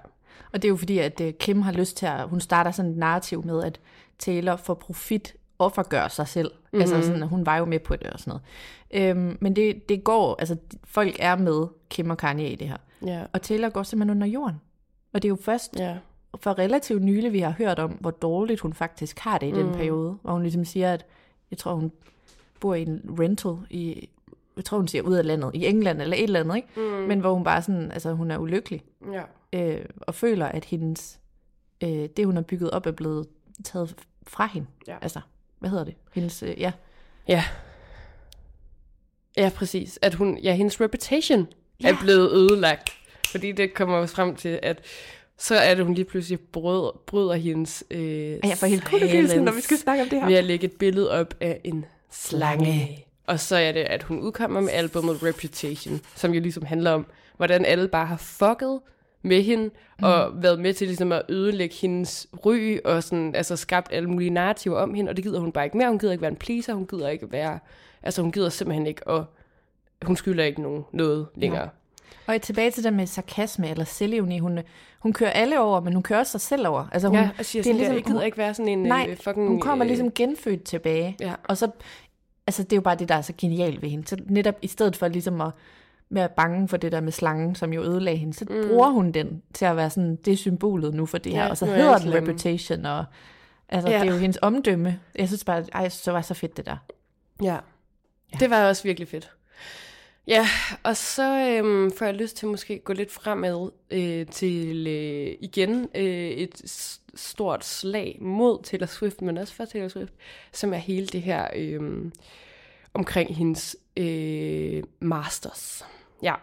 [0.53, 2.91] Og det er jo fordi, at øh, Kim har lyst til at, hun starter sådan
[2.91, 3.79] et narrativ med, at
[4.19, 6.51] Taylor for profit offergør sig selv.
[6.53, 6.81] Mm-hmm.
[6.81, 8.39] Altså sådan, hun var jo med på det og sådan
[8.91, 9.17] noget.
[9.17, 12.77] Øhm, men det, det går, altså folk er med Kim og Kanye i det her.
[13.05, 13.23] Ja.
[13.33, 14.55] Og Taylor går simpelthen under jorden.
[15.13, 15.95] Og det er jo først Ja.
[16.35, 19.65] For relativt nylig, vi har hørt om, hvor dårligt hun faktisk har det i den
[19.65, 19.73] Mm.
[19.73, 20.17] periode.
[20.21, 21.05] Hvor hun ligesom siger, at
[21.51, 21.91] jeg tror, hun
[22.59, 24.09] bor i en rental i,
[24.55, 26.67] jeg tror, hun siger ud af landet, i England eller et eller andet, ikke?
[26.75, 26.81] Mm.
[26.83, 29.23] Men hvor hun bare sådan, altså hun er ulykkelig Ja.
[29.53, 31.19] øh, og føler, at hendes,
[31.83, 33.27] øh, det, hun har bygget op, er blevet
[33.63, 33.95] taget
[34.27, 34.67] fra hende.
[34.87, 34.97] Ja.
[35.01, 35.19] Altså,
[35.59, 35.95] hvad hedder det?
[36.13, 36.71] Hendes, øh, ja.
[37.27, 37.43] Ja.
[39.37, 39.99] Ja, præcis.
[40.01, 41.47] At hun, ja, hendes reputation
[41.83, 41.89] ja.
[41.89, 42.89] er blevet ødelagt.
[43.31, 44.81] Fordi det kommer jo frem til, at
[45.37, 49.51] så er det, hun lige pludselig bryder, bryder hendes øh, jeg får helt kuldegysning, når
[49.51, 50.27] vi skal snakke om det her.
[50.27, 53.05] ved at lægge et billede op af en slange.
[53.27, 57.05] Og så er det, at hun udkommer med albumet Reputation, som jo ligesom handler om,
[57.37, 58.79] hvordan alle bare har fucket
[59.21, 60.03] med hende, mm.
[60.03, 64.29] og været med til ligesom at ødelægge hendes ry, og sådan, altså skabt alle mulige
[64.29, 65.89] narrativer om hende, og det gider hun bare ikke mere.
[65.89, 67.59] Hun gider ikke være en pleaser, hun gider ikke være,
[68.03, 69.25] altså hun gider simpelthen ikke, og
[70.05, 71.69] hun skylder ikke nogen noget længere.
[72.27, 74.39] Og tilbage til det med sarkasme eller selvironi.
[74.39, 74.59] Hun,
[74.99, 76.87] hun kører alle over, men hun kører også sig selv over.
[76.91, 79.17] Altså, hun, Ja, og siger sådan, ligesom, jeg gider ikke være sådan en nej, øh,
[79.17, 79.47] fucking...
[79.47, 81.15] hun kommer øh, ligesom genfødt tilbage.
[81.19, 81.33] Ja.
[81.43, 81.71] Og så,
[82.47, 84.07] altså det er jo bare det, der er så genialt ved hende.
[84.07, 85.51] Så netop i stedet for ligesom at
[86.09, 88.67] være bange for det der med slangen, som jo ødelagde hende, så mm.
[88.67, 91.43] bruger hun den til at være sådan, det er symbolet nu for det her.
[91.43, 93.05] Ja, og så er hedder den reputation, og
[93.69, 93.99] altså, Ja.
[93.99, 94.99] det er jo hendes omdømme.
[95.15, 96.77] Jeg synes bare, ej, så var så fedt det der.
[97.43, 97.57] Ja.
[98.33, 98.37] ja.
[98.39, 99.31] Det var også virkelig fedt.
[100.27, 100.47] Ja,
[100.83, 105.35] og så øhm, får jeg lyst til måske at gå lidt fremad øh, til øh,
[105.39, 106.61] igen øh, et
[107.15, 110.13] stort slag mod Taylor Swift, men også for Taylor Swift,
[110.51, 112.11] som er hele det her øh,
[112.93, 115.85] omkring hendes øh, masters.
[116.23, 116.35] Ja.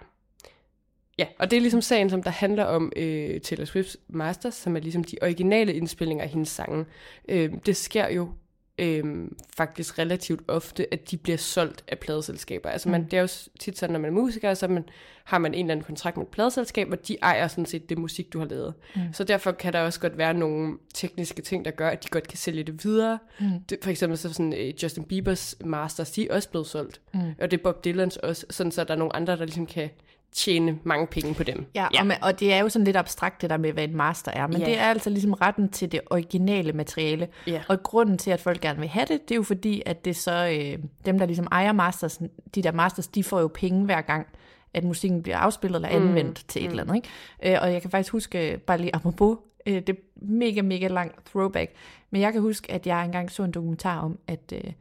[1.18, 4.76] Ja, og det er ligesom sagen, som der handler om øh, Taylor Swifts masters, som
[4.76, 6.86] er ligesom de originale indspillinger af hendes sange.
[7.28, 8.28] Øh, det sker jo
[8.78, 12.70] øhm, faktisk relativt ofte, at de bliver solgt af pladeselskaber.
[12.70, 13.28] Altså man, det er jo
[13.60, 14.84] tit sådan, når man er musiker, så man,
[15.24, 17.98] har man en eller anden kontrakt med et pladeselskab, og de ejer sådan set det
[17.98, 18.74] musik, du har lavet.
[18.96, 19.02] Mm.
[19.12, 22.28] Så derfor kan der også godt være nogle tekniske ting, der gør, at de godt
[22.28, 23.18] kan sælge det videre.
[23.40, 23.46] Mm.
[23.68, 27.00] Det, for eksempel så sådan uh, Justin Biebers masters, de er også blevet solgt.
[27.14, 27.20] Mm.
[27.40, 29.90] Og det er Bob Dylans også, sådan så der er nogle andre, der ligesom kan
[30.34, 31.66] tjene mange penge på dem.
[31.74, 32.00] Ja, ja.
[32.00, 34.32] Og, med, og det er jo sådan lidt abstrakt, det der med, hvad en master
[34.32, 34.46] er.
[34.46, 34.66] Men Ja.
[34.66, 37.28] det er altså ligesom retten til det originale materiale.
[37.46, 37.62] Ja.
[37.68, 40.16] Og grunden til, at folk gerne vil have det, det er jo fordi, at det
[40.16, 42.20] så, øh, dem der ligesom ejer masters,
[42.54, 44.26] de der masters, de får jo penge hver gang,
[44.74, 46.48] at musikken bliver afspillet eller anvendt mm.
[46.48, 46.94] til et eller andet.
[46.96, 47.56] Ikke?
[47.56, 50.88] Øh, og jeg kan faktisk huske, øh, bare lige apropos, øh, det er mega, mega
[50.88, 51.72] lang throwback,
[52.10, 54.72] men jeg kan huske, at jeg engang så en dokumentar om, at øh,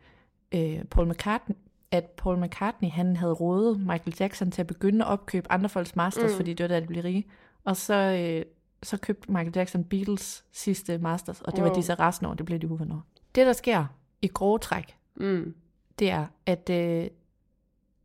[0.56, 1.56] øh, Paul McCartney,
[1.93, 5.95] at Paul McCartney, han havde rådet Michael Jackson til at begynde at opkøbe andre folks
[5.95, 6.36] masters, mm.
[6.38, 7.25] fordi det var der, de blev rige.
[7.63, 8.45] Og så, øh,
[8.84, 11.77] så købte Michael Jackson Beatles sidste masters, og det var Wow.
[11.77, 13.01] de så resten over, det blev de uvenner.
[13.36, 13.86] Det, der sker
[14.21, 15.56] i grove træk, Mm.
[15.99, 17.08] det er, at øh,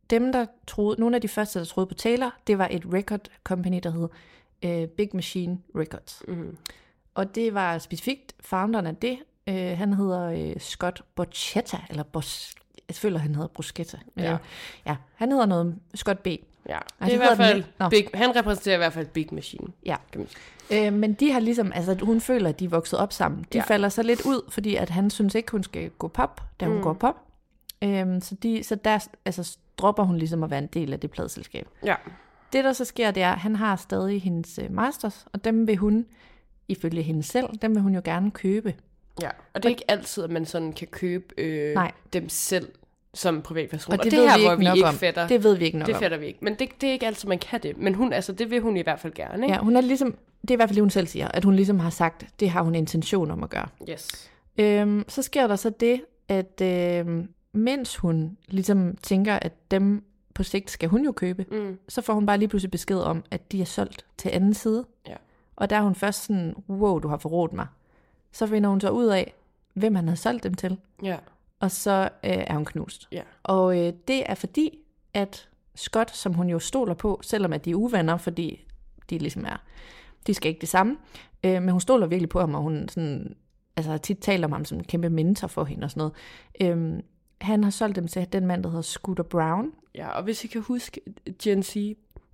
[0.09, 3.27] dem, der troede, nogle af de første, der troede på Taylor, det var et record
[3.43, 4.07] company, der hed
[4.65, 6.23] øh, Big Machine Records.
[6.27, 6.57] Mm.
[7.15, 9.19] Og det var specifikt founderen af det.
[9.47, 12.55] Øh, han hedder øh, Scott Borchetta, eller Bos,
[12.89, 13.97] jeg føler, han hedder Bruschetta.
[14.17, 14.37] Ja.
[14.85, 16.27] Ja, han hedder noget Scott B.
[16.69, 19.67] Ja, det er i hvert den fald big, han repræsenterer i hvert fald Big Machine.
[19.85, 19.95] Ja.
[20.71, 23.45] Øh, men de har ligesom, altså hun føler, at de er vokset op sammen.
[23.53, 23.63] De Ja.
[23.63, 26.75] falder så lidt ud, fordi at han synes ikke, hun skal gå pop, da hun
[26.75, 26.81] mm.
[26.83, 27.15] går pop.
[27.83, 31.11] Øhm, så, de, så der altså, dropper hun ligesom at være en del af det
[31.11, 31.67] pladselskab.
[31.85, 31.95] Ja.
[32.53, 35.67] Det, der så sker, det er, at han har stadig hendes øh, masters, og dem
[35.67, 36.05] vil hun,
[36.67, 38.75] ifølge hende selv, dem vil hun jo gerne købe.
[39.21, 39.29] ja.
[39.53, 41.91] Og det er ikke altid, at man sådan kan købe øh, Nej.
[42.13, 42.69] dem selv
[43.13, 43.91] som privatperson.
[43.93, 44.93] Og det, det ved her, vi hvor ikke vi nok ikke om.
[44.95, 46.01] fatter, Det ved vi ikke nok det om.
[46.01, 46.39] fatter vi ikke.
[46.41, 47.77] Men det, det er ikke altid, man kan det.
[47.77, 49.53] Men hun, altså, det vil hun i hvert fald gerne, ikke?
[49.55, 51.55] Ja, hun er ligesom, det er i hvert fald det, hun selv siger, at hun
[51.55, 53.67] ligesom har sagt, det har hun intention om at gøre.
[53.89, 54.29] Yes.
[54.57, 60.43] Øhm, så sker der så det, at øhm, mens hun ligesom tænker, at dem på
[60.43, 61.77] sigt skal hun jo købe, Mm.
[61.89, 64.85] så får hun bare lige pludselig besked om, at de er solgt til anden side.
[65.07, 65.13] Ja.
[65.55, 67.67] Og der er hun først sådan, wow, du har forrådt mig.
[68.31, 69.33] Så finder hun så ud af,
[69.73, 71.17] hvem han har solgt dem til, Ja.
[71.59, 73.07] Og så øh, er hun knust.
[73.11, 73.21] Ja.
[73.43, 74.79] Og øh, det er fordi,
[75.13, 78.67] at Scott, som hun jo stoler på, selvom at de er uvenner, fordi
[79.09, 79.63] de ligesom er,
[80.27, 80.97] de skal ikke det samme,
[81.43, 83.35] øh, men hun stoler virkelig på ham, og hun sådan,
[83.77, 86.13] altså tit talt om ham som en kæmpe mentor for hende og sådan noget.
[86.61, 87.01] Øhm,
[87.41, 89.71] han har solgt dem til den mand, der hedder Scooter Brown.
[89.95, 91.01] Ja, og hvis I kan huske
[91.43, 91.77] Gen Z,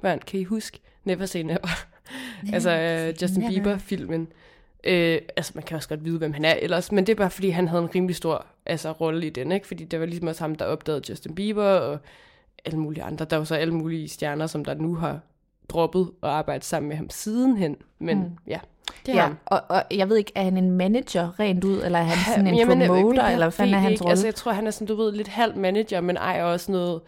[0.01, 1.67] børn, kan I huske Never Say Never?
[2.53, 3.47] altså uh, Justin.
[3.47, 4.27] Bieber-filmen.
[4.85, 7.29] Øh, altså, man kan også godt vide, hvem han er ellers, men det er bare,
[7.29, 9.67] fordi han havde en rimelig stor altså, rolle i den, ikke?
[9.67, 11.99] Fordi det var ligesom også ham, der opdagede Justin Bieber og
[12.65, 13.25] alle mulige andre.
[13.25, 15.19] Der var så alle mulige stjerner, som der nu har
[15.69, 17.75] droppet og arbejdet sammen med ham sidenhen.
[17.99, 18.31] Men mm.
[18.47, 18.59] ja,
[19.05, 22.03] det Ja, og, og jeg ved ikke, er han en manager rent ud, eller er
[22.03, 24.03] han sådan en Jamen, promoter, jeg eller hvad fanden er hans ikke.
[24.03, 24.11] rolle?
[24.11, 27.01] Altså, jeg tror, han er sådan, du ved, lidt halv manager, men ejer også noget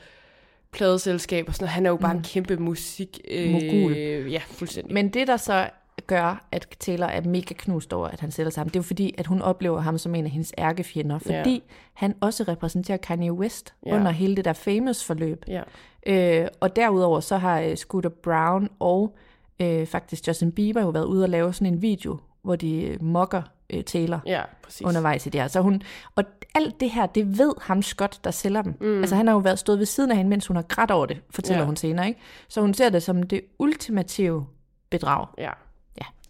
[0.72, 1.74] pladeselskab og sådan noget.
[1.74, 2.20] Han er jo bare mm.
[2.20, 3.20] en kæmpe musik...
[3.32, 3.94] Øh, Mogul.
[4.30, 4.94] Ja, fuldstændig.
[4.94, 5.70] Men det, der så
[6.08, 8.84] gør, at Taylor er mega knust over, at han sælger sig ham, det er jo
[8.84, 11.60] fordi, at hun oplever ham som en af hendes ærkefjender, fordi Ja.
[11.94, 13.96] han også repræsenterer Kanye West ja.
[13.96, 15.46] under hele det der famous forløb.
[15.48, 15.62] Ja.
[16.08, 19.16] Øh, og derudover så har øh, Scooter Brown og
[19.60, 23.04] øh, faktisk Justin Bieber jo været ude og lave sådan en video, hvor de øh,
[23.04, 24.82] mokker øh, Taylor Ja, præcis.
[24.88, 25.48] undervejs i det her.
[25.48, 25.82] Så hun,
[26.16, 26.24] og
[26.56, 28.74] alt det her, det ved ham Scott, der sælger dem.
[28.82, 29.00] Mm.
[29.00, 31.06] Altså han har jo været stået ved siden af hende, mens hun har grædt over
[31.06, 31.66] det, fortæller ja.
[31.66, 32.08] hun senere.
[32.08, 32.20] Ikke?
[32.48, 34.46] Så hun ser det som det ultimative
[34.90, 35.28] bedrag.
[35.38, 35.50] Ja.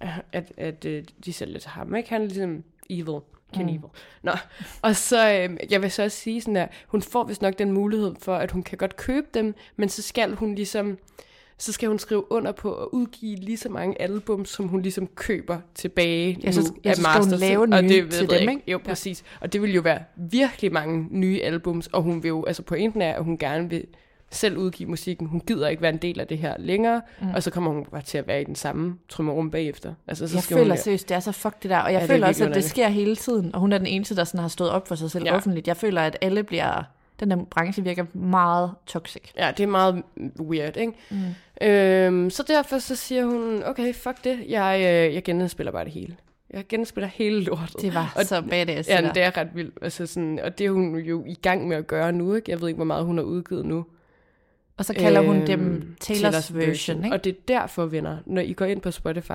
[0.01, 0.13] Ja.
[0.31, 2.09] At, at øh, de sælger til ham, ikke?
[2.09, 3.19] Han er ligesom evil.
[3.53, 3.79] Knievel.
[3.81, 3.89] Mm.
[4.23, 4.31] Nå,
[4.81, 7.71] og så, øh, jeg vil så også sige sådan der, hun får vist nok den
[7.71, 10.97] mulighed for, at hun kan godt købe dem, men så skal hun ligesom,
[11.57, 15.07] så skal hun skrive under på at udgive lige så mange album, som hun ligesom
[15.07, 17.39] køber tilbage Ja, så- nu ja, af så skal hun Masters.
[17.39, 18.51] lave og nye det ved til dem, ikke.
[18.51, 18.71] ikke?
[18.71, 18.89] Jo, Ja.
[18.89, 19.23] præcis.
[19.41, 23.01] Og det vil jo være virkelig mange nye albums, og hun vil jo, altså pointen
[23.01, 23.85] er, at hun gerne vil
[24.31, 25.27] selv udgive musikken.
[25.27, 27.27] Hun gider ikke være en del af det her længere, mm.
[27.35, 29.93] og så kommer hun bare til at være i den samme trummerum bagefter.
[30.07, 31.77] Altså, så Jeg skal føler hun, seriøst, det er så fuck det der.
[31.77, 33.55] Og jeg Ja, er føler også, at det sker hele tiden.
[33.55, 35.35] Og hun er den eneste, der sådan har stået op for sig selv Ja.
[35.35, 35.67] offentligt.
[35.67, 36.83] Jeg føler, at alle bliver...
[37.19, 39.21] Den der branche virker meget toxic.
[39.37, 40.03] Ja, det er meget
[40.39, 40.93] weird, ikke?
[41.09, 41.67] Mm.
[41.67, 45.91] Øhm, så derfor så siger hun, okay, fuck det, jeg, øh, jeg genspiller bare det
[45.91, 46.15] hele.
[46.53, 47.81] Jeg genspiller hele lortet.
[47.81, 48.89] Det var og, så badass.
[48.89, 49.77] Ja, det er ret vildt.
[49.81, 52.51] Altså sådan, og det er hun jo i gang med at gøre nu, ikke?
[52.51, 53.85] Jeg ved ikke, hvor meget hun har udgivet nu.
[54.77, 57.15] Og så kalder hun Øhm, dem Taylors, version, ikke?
[57.15, 59.31] Og det er derfor, venner, når I går ind på Spotify,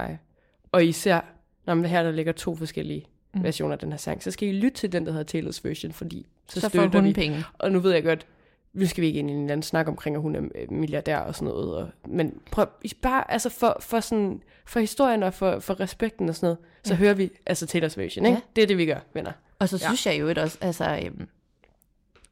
[0.72, 1.20] og I ser,
[1.66, 3.42] når man her der ligger to forskellige mm.
[3.42, 5.92] versioner af den her sang, så skal I lytte til den, der hedder Taylor's version,
[5.92, 7.12] fordi så, Så får støtter hun vi.
[7.12, 7.44] penge.
[7.58, 8.26] Og nu ved jeg godt,
[8.72, 10.72] nu skal vi ikke ind i en eller anden snak omkring, at hun er øh,
[10.72, 11.76] milliardær og sådan noget.
[11.76, 12.66] Og, men prøv,
[13.02, 16.94] bare, altså for, for, sådan, for historien og for, for respekten og sådan noget, så
[16.94, 18.36] hører vi altså Taylor's version, ikke?
[18.36, 18.40] Ja.
[18.56, 19.32] Det er det, vi gør, venner.
[19.58, 19.86] Og så Ja.
[19.86, 21.00] synes jeg jo også, altså...
[21.06, 21.28] Øhm,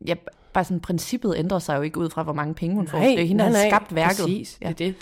[0.06, 0.14] ja,
[0.52, 2.98] bare sådan princippet ændrer sig jo ikke ud fra, hvor mange penge hun får.
[2.98, 4.18] Det er hende, der har skabt værket.
[4.18, 4.68] Præcis, Ja.
[4.68, 4.94] det er det.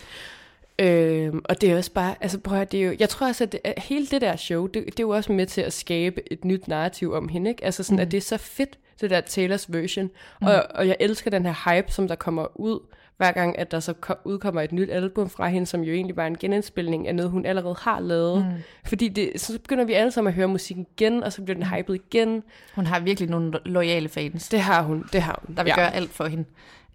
[0.81, 3.45] Øhm, og det er også bare, altså prøv at det er jo, jeg tror også,
[3.45, 5.73] at, det, at hele det der show, det, det er jo også med til at
[5.73, 7.65] skabe et nyt narrativ om hende, ikke?
[7.65, 8.01] Altså sådan, mm.
[8.03, 10.47] at det er så fedt, det der Taylors version, mm.
[10.47, 12.81] og, og jeg elsker den her hype, som der kommer ud
[13.19, 16.17] hver gang, at der så ko- udkommer et nyt album fra hende, som jo egentlig
[16.17, 18.45] bare er en genindspilning af noget, hun allerede har lavet.
[18.45, 18.53] Mm.
[18.85, 21.67] Fordi det, så begynder vi alle sammen at høre musikken igen, og så bliver den
[21.67, 22.43] hypet igen.
[22.75, 25.57] Hun har virkelig nogle loyale fans, Det har hun, det har hun.
[25.57, 25.81] der vil ja.
[25.81, 26.45] gøre alt for hende.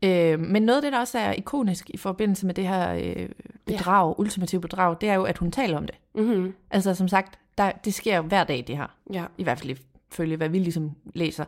[0.04, 3.30] Øh, men noget af det, der også er ikonisk i forbindelse med det her øh,
[3.66, 4.22] bedrag, ja.
[4.22, 5.96] ultimative bedrag, det er jo, at hun taler om det.
[6.16, 6.54] Mm-hmm.
[6.72, 8.96] Altså som sagt, der, det sker jo hver dag, det her.
[9.14, 9.26] Ja.
[9.38, 9.78] I hvert fald
[10.12, 11.46] ifølge, hvad vi ligesom læser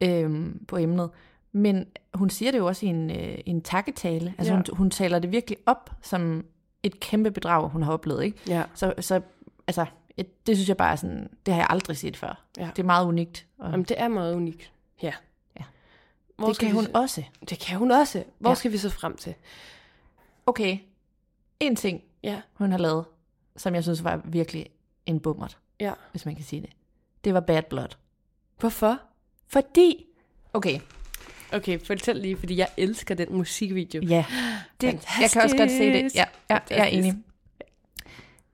[0.00, 1.10] øhm, på emnet.
[1.52, 4.34] Men hun siger det jo også i en, øh, en takketale.
[4.38, 4.56] Altså Ja.
[4.56, 6.44] hun, hun taler det virkelig op som
[6.82, 8.24] et kæmpe bedrag, hun har oplevet.
[8.24, 8.38] Ikke?
[8.48, 8.62] Ja.
[8.74, 9.20] Så, så
[9.66, 9.86] altså,
[10.16, 12.44] et, det synes jeg bare er sådan, det har jeg aldrig set før.
[12.58, 12.70] Ja.
[12.76, 13.46] Det er meget unikt.
[13.58, 14.72] Og Jamen, det er meget unikt.
[15.02, 15.12] Ja.
[15.58, 15.64] Ja.
[16.36, 17.22] Hvor det skal kan vi hun så- også.
[17.50, 18.24] Det kan hun også.
[18.38, 18.54] Hvor ja.
[18.54, 19.34] skal vi så frem til?
[20.46, 20.78] Okay,
[21.60, 22.40] en ting, Ja.
[22.54, 23.04] hun har lavet,
[23.56, 24.66] som jeg synes var virkelig
[25.06, 25.92] en bummert, Ja.
[26.10, 26.70] hvis man kan sige det.
[27.24, 27.88] Det var Bad Blood.
[28.58, 28.98] Hvorfor?
[29.46, 30.06] Fordi,
[30.52, 30.80] okay,
[31.52, 34.02] Okay, fortæl lige, fordi jeg elsker den musikvideo.
[34.02, 34.24] Ja,
[34.80, 34.86] det,
[35.20, 36.14] jeg kan også godt se det.
[36.14, 37.14] Ja, ja jeg er enig.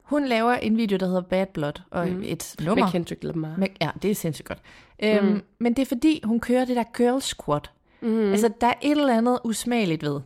[0.03, 2.22] Hun laver en video, der hedder Bad Blood, og mm.
[2.24, 2.84] et nummer.
[2.84, 3.55] Med Kendrick Lamar.
[3.59, 4.59] Med, ja, det er sindssygt godt.
[5.03, 5.42] Øhm, Mm.
[5.59, 7.70] Men det er fordi, hun kører det der girl squat.
[8.01, 8.30] Mm.
[8.32, 10.20] Altså, der er et eller andet usmageligt ved.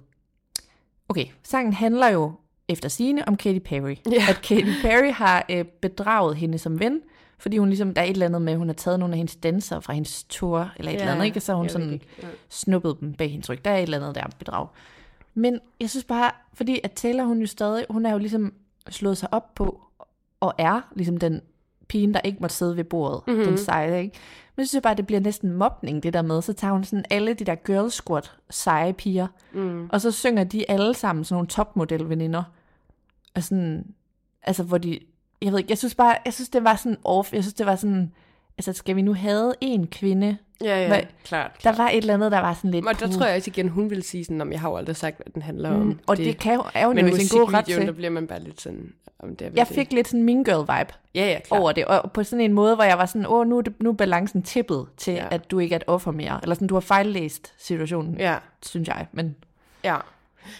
[1.09, 2.33] Okay, sangen handler jo
[2.69, 3.97] efter sigende om Katy Perry.
[4.13, 4.25] Ja.
[4.29, 7.01] At Katy Perry har øh, bedraget hende som ven,
[7.39, 9.17] fordi hun ligesom, der er et eller andet med, at hun har taget nogle af
[9.17, 11.39] hendes danser fra hendes tour, eller et Ja, eller andet, ikke?
[11.39, 12.07] Og så har hun sådan ikke.
[12.23, 12.29] Ja.
[12.49, 13.65] snuppet dem bag hendes ryg.
[13.65, 14.67] Der er et eller andet der bedrag.
[15.35, 18.53] Men jeg synes bare, fordi at Taylor, hun jo stadig, hun er jo ligesom
[18.91, 19.81] slået sig op på,
[20.41, 21.41] og er ligesom den
[21.89, 23.37] pigen, der ikke måtte sidde ved bordet, Mhm.
[23.37, 23.49] mm-hmm.
[23.49, 24.19] den seje, ikke?
[24.57, 26.43] Men jeg synes bare, det bliver næsten mobning, det der med.
[26.43, 29.89] Så tager hun sådan alle de der girl squad seje piger, Mm.
[29.93, 32.43] og så synger de alle sammen sådan nogle topmodel-veninder.
[33.35, 33.87] Og sådan,
[34.43, 34.99] altså hvor de,
[35.43, 37.67] jeg ved ikke, jeg synes bare, jeg synes det var sådan off, jeg synes det
[37.67, 38.13] var sådan,
[38.59, 40.37] altså skal vi nu have en kvinde?
[40.61, 41.51] Ja, ja, Hvad- klart.
[41.55, 41.79] Der klart.
[41.79, 42.87] var et eller andet, der var sådan lidt...
[42.87, 44.97] Og der tror jeg også igen, hun vil sige sådan, om jeg har jo aldrig
[44.97, 45.81] sagt, hvad den handler om.
[45.81, 47.97] Mm, og det, det kan jo, er jo Men sin gode ret musikvideoen, der til.
[47.97, 49.75] bliver man bare lidt sådan, om det er Jeg det.
[49.75, 51.61] fik lidt sådan Mean Girl-vibe ja, ja, klart.
[51.61, 53.83] over det, og på sådan en måde, hvor jeg var sådan, åh, nu er, det,
[53.83, 55.27] nu er balancen tippet til, Ja.
[55.31, 56.39] at du ikke er et offer mere.
[56.43, 58.17] Eller sådan, du har fejllæst situationen.
[58.19, 58.37] Ja,
[58.67, 59.07] synes jeg.
[59.13, 59.37] Men
[59.85, 59.97] ja.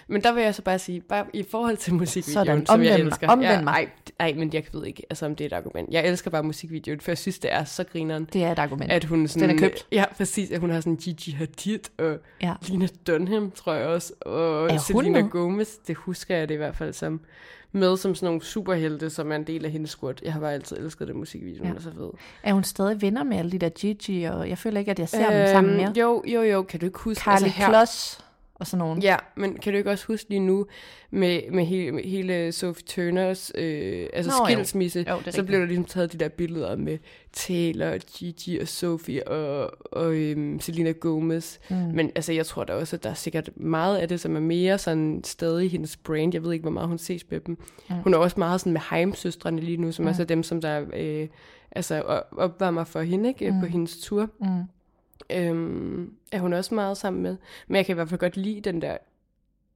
[0.09, 2.93] Men der vil jeg så bare sige, bare i forhold til musikvideoen, Sådan, som jeg
[2.93, 3.29] omvend elsker.
[3.29, 3.73] omvend ja, mig.
[3.73, 3.89] Ej,
[4.21, 5.89] ej, men jeg ved ikke, altså, om det er et argument.
[5.93, 8.29] Jeg elsker bare musikvideoen, for jeg synes, det er så grineren.
[8.33, 8.93] det er et argument.
[8.93, 9.87] At hun sådan, Den er købt.
[9.93, 10.51] Ja, præcis.
[10.51, 12.55] At hun har sådan Gigi Hadid og Ja.
[12.69, 14.13] Lina Dunham, tror jeg også.
[14.21, 15.31] Og Er Selena med?
[15.31, 17.21] Gomez, det husker jeg det i hvert fald som.
[17.73, 20.15] Med som sådan nogle superhelte, som er en del af hendes squad.
[20.25, 21.71] Jeg har bare altid elsket den musikvideo, Ja.
[21.71, 22.11] er så fed.
[22.43, 25.09] Er hun stadig venner med alle de der Gigi, og jeg føler ikke, at jeg
[25.09, 25.93] ser øhm, dem sammen mere.
[25.99, 27.21] Jo, jo, jo, kan du ikke huske...
[27.23, 28.19] Carly altså her- Kloss
[28.59, 29.03] og sådan nogen.
[29.03, 30.67] Ja, men kan du ikke også huske lige nu
[31.11, 34.55] med, med, hele, med hele Sophie Turners øh, altså Nå, jo.
[34.55, 36.99] skilsmisse, Jo, er så blev der ligesom taget de der billeder med
[37.33, 41.59] Taylor, Gigi og Sophie og, og øhm, Selena Gomez.
[41.71, 41.77] Mm.
[41.77, 44.41] Men altså, jeg tror da også, at der er sikkert meget af det, som er
[44.41, 46.35] mere sådan stadig hendes brand.
[46.35, 47.59] Jeg ved ikke, hvor meget hun ses med dem.
[47.91, 47.97] Mm.
[47.97, 50.09] Hun er også meget sådan med Heim-søstrene lige nu, som mm.
[50.21, 51.29] er dem, som der øh,
[51.73, 53.61] altså, op- opvarmer for hende ikke, mm.
[53.61, 54.31] på hendes tur.
[54.41, 54.47] Mm.
[55.31, 57.37] Øhm, er hun også meget sammen med.
[57.67, 58.97] Men jeg kan i hvert fald godt lide den der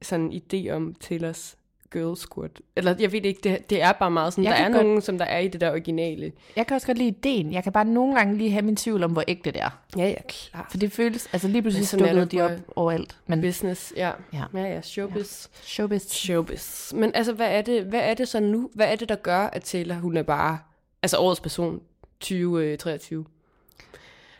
[0.02, 1.56] sådan idé om Taylors
[1.92, 2.50] girl squad.
[2.76, 5.00] Eller jeg ved ikke, det, det er bare meget sådan, Jeg der er godt- nogen,
[5.02, 6.32] som der er i det der originale.
[6.56, 7.52] Jeg kan også godt lide ideen.
[7.52, 9.80] Jeg kan bare nogle gange lige have min tvivl om, hvor ægte det er.
[9.96, 10.66] Ja, ja, klart.
[10.70, 13.16] For det føles, altså lige pludselig er dukkede de op overalt.
[13.26, 14.10] Men Business, ja.
[14.32, 14.44] Ja.
[14.54, 15.48] Ja, ja, showbiz.
[15.62, 16.02] showbiz.
[16.02, 16.92] Showbiz.
[16.92, 18.70] Men altså, hvad er, det, hvad er det så nu?
[18.74, 20.58] Hvad er det, der gør, at Taylor, hun er bare,
[21.02, 21.80] altså årets person
[22.20, 23.24] 2023?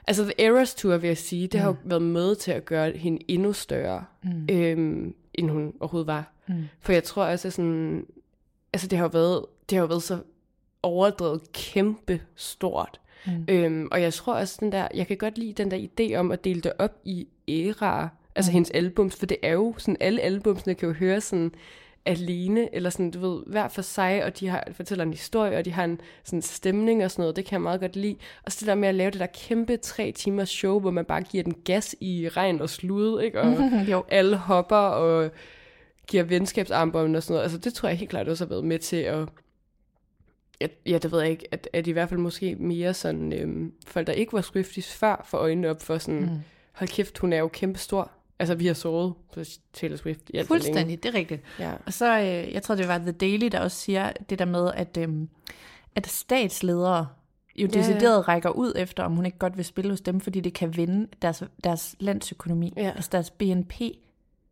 [0.07, 1.61] Altså, The Eras Tour, vil jeg sige, det mm.
[1.61, 4.47] har jo været med til at gøre hende endnu større, mm.
[4.51, 6.33] øhm, end hun overhovedet var.
[6.49, 6.55] Mm.
[6.81, 8.07] For jeg tror også, at sådan,
[8.73, 10.19] altså det har jo været, det har jo været så
[10.83, 13.01] overdrevet kæmpe stort.
[13.27, 13.45] Mm.
[13.49, 16.33] Øhm, og jeg tror også, den der, jeg kan godt lide den der idé om
[16.33, 18.53] at dele det op i æraer, altså mm.
[18.53, 21.53] hendes albums, for det er jo sådan, alle albumsene kan jo høre sådan
[22.07, 25.65] alene, eller sådan, du ved, hver for sig, og de har, fortæller en historie, og
[25.65, 28.17] de har en sådan stemning og sådan noget, det kan jeg meget godt lide.
[28.43, 31.05] Og så det der med at lave det der kæmpe tre timers show, hvor man
[31.05, 33.41] bare giver den gas i regn og slud, ikke?
[33.41, 33.57] Og
[33.91, 34.05] Jo.
[34.09, 35.31] alle hopper og
[36.07, 37.43] giver venskabsarmbånd og sådan noget.
[37.43, 39.29] Altså det tror jeg helt klart også har været med til at,
[40.61, 43.73] ja, ja det ved jeg ikke, at, at i hvert fald måske mere sådan, øhm,
[43.87, 46.29] folk der ikke var Swifties før, for øjnene op for sådan, mm.
[46.73, 48.11] hold kæft, hun er jo kæmpe stor.
[48.43, 49.41] Altså vi har sovet på
[49.73, 50.65] Taylor Swift i alt for længe.
[50.67, 51.43] Fuldstændig, det er rigtigt.
[51.59, 51.73] Ja.
[51.87, 54.71] Og så, øh, jeg tror, det var The Daily, der også siger det der med,
[54.75, 55.29] at, øhm,
[55.95, 57.07] at statsledere
[57.57, 58.21] jo Ja, decideret ja.
[58.21, 61.09] rækker ud efter, om hun ikke godt vil spille hos dem, fordi det kan vinde
[61.23, 62.73] deres, deres landsøkonomi.
[62.77, 62.91] Ja.
[62.97, 63.75] Altså deres BNP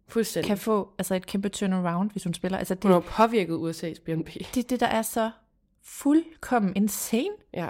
[0.09, 0.49] Fuldstændig.
[0.49, 2.59] kan få altså et kæmpe turnaround, hvis hun spiller.
[2.59, 4.31] Altså Hun har det, påvirket USA's BNP.
[4.55, 5.31] det er det, der er så
[5.85, 7.29] fuldkommen insane.
[7.55, 7.69] Ja.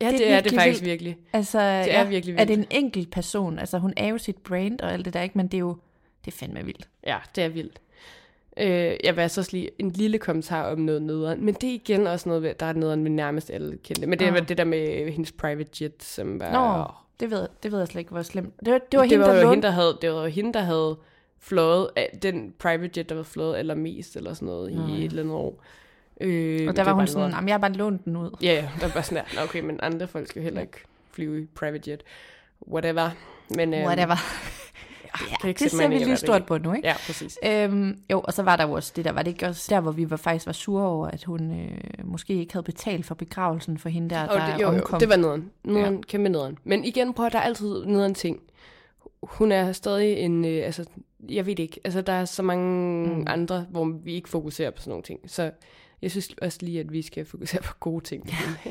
[0.00, 0.90] Ja, Det det, er det er det virkelig faktisk vildt.
[0.90, 1.16] virkelig.
[1.32, 2.60] Altså, Det er virkelig At vildt.
[2.60, 5.38] en enkelt person, altså hun er jo sit brand og alt det der, ikke?
[5.38, 5.76] men det er jo,
[6.24, 6.88] Det er fandme vildt.
[7.06, 7.80] Ja, det er vildt.
[8.56, 11.74] Øh, jeg vil altså også lige en lille kommentar om noget nederen, men det er
[11.74, 14.06] igen også noget, der er nederen med nærmest alle kendte.
[14.06, 14.48] Men det er Ah.
[14.48, 16.52] det der med hendes private jet, som var...
[16.78, 18.54] Nå, det ved, det ved jeg slet ikke, hvor slemt.
[18.64, 20.26] Det var, det var det hende, var der jo hende, der havde, det var jo
[20.28, 20.96] hende, der havde
[21.38, 25.22] fløjet, af- den private jet, der var fløjet allermest, eller sådan noget, i et eller
[25.22, 25.62] andet år.
[26.20, 28.30] Øh, Og der var hun sådan, jamen jeg har bare lånt den ud.
[28.42, 30.78] Ja, ja, der var sådan der, "Nå, okay, men andre folk skal jo heller ikke
[31.10, 32.02] flyve i private jet.
[32.68, 33.10] Whatever.
[33.50, 34.16] Men, øhm, Whatever.
[35.48, 36.88] ikke Det ser vi lige stort på nu, ikke?
[36.88, 37.38] Ja, præcis.
[37.44, 39.80] Øhm, jo, og så var der jo også det der, var det ikke også der,
[39.80, 43.14] hvor vi var faktisk var sure over, at hun øh, måske ikke havde betalt for
[43.14, 45.00] begravelsen for hende der, Og der det, jo, jo, omkom.
[45.00, 45.50] det var nederen.
[45.64, 46.00] nederen ja.
[46.08, 46.58] Kæmpe nederen.
[46.64, 48.40] Men igen, prøv at der er altid nederen ting.
[49.22, 50.84] Hun er stadig en, øh, altså,
[51.28, 53.24] jeg ved ikke, altså der er så mange mm.
[53.26, 55.20] andre, hvor vi ikke fokuserer på sådan nogle ting.
[55.26, 55.50] Så
[56.06, 58.30] jeg synes også lige, at vi skal fokusere på gode ting.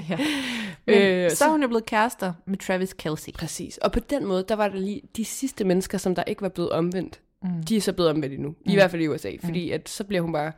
[0.10, 0.18] ja.
[0.88, 3.34] Men, Øh, så, så er hun jo blevet kærester med Travis Kelsey.
[3.34, 3.78] Præcis.
[3.78, 6.50] Og på den måde, der var der lige de sidste mennesker, som der ikke var
[6.50, 7.22] blevet omvendt.
[7.44, 7.64] Mm.
[7.64, 8.56] De er så blevet omvendt endnu.
[8.66, 9.32] I hvert fald i USA.
[9.44, 10.52] Fordi at så bliver hun bare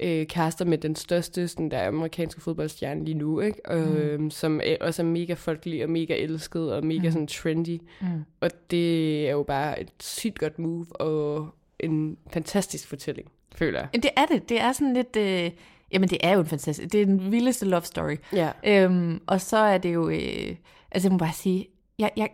[0.00, 3.66] øh, kærester med den største sådan der amerikanske fodboldstjerne lige nu, ikke?
[3.66, 7.12] Og, øh, som er, også er mega folkelig og mega elsket og mega mm.
[7.12, 7.78] sådan trendy.
[8.00, 8.24] Mm.
[8.40, 11.48] Og det er jo bare et sygt godt move og
[11.80, 14.02] en fantastisk fortælling, føler jeg.
[14.02, 14.48] Det er det.
[14.48, 15.16] Det er sådan lidt...
[15.16, 15.50] Øh,
[15.92, 16.92] jamen, det er jo en fantastisk...
[16.92, 18.16] Det er den vildeste love story.
[18.32, 18.50] Ja.
[18.64, 20.08] Øhm, og så er det jo...
[20.08, 20.56] Øh,
[20.90, 21.66] altså, jeg må bare sige...
[21.98, 22.28] Jeg, jeg,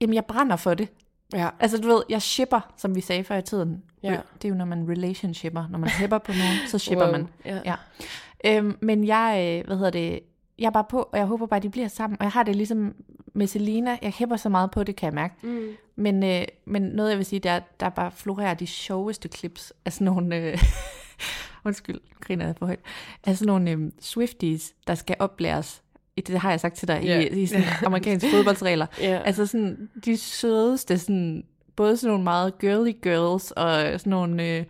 [0.00, 0.88] jamen, jeg brænder for det.
[1.34, 1.48] Ja.
[1.60, 3.82] Altså, du ved, jeg shipper, som vi sagde før i tiden.
[4.02, 4.16] Ja.
[4.42, 5.64] Det er jo, når man relationshipper.
[5.70, 7.12] Når man shipper på nogen, så shipper Wow.
[7.12, 7.28] man.
[7.44, 7.60] Ja.
[7.64, 7.74] ja.
[8.44, 10.20] Øhm, men jeg, øh, hvad hedder det...
[10.58, 12.16] Jeg er bare på, og jeg håber bare, de bliver sammen.
[12.20, 12.94] Og jeg har det ligesom
[13.32, 13.98] med Selina.
[14.02, 15.34] Jeg hæpper så meget på det, kan jeg mærke.
[15.42, 15.68] Mm.
[15.96, 19.72] Men, øh, men noget, jeg vil sige, er, at der bare florerer de sjoveste clips
[19.84, 20.36] af sådan nogle...
[20.36, 20.58] Øh,
[21.64, 22.80] undskyld, griner jeg for højt.
[23.24, 25.82] Af sådan nogle øh, Swifties, der skal oplæres.
[26.26, 27.20] Det har jeg sagt til dig Ja.
[27.20, 28.86] i, i sådan amerikanske fodboldsregler.
[29.00, 29.22] Ja.
[29.24, 31.44] Altså sådan, de sødeste, sådan,
[31.76, 34.64] både sådan nogle meget girly girls, og sådan nogle øh,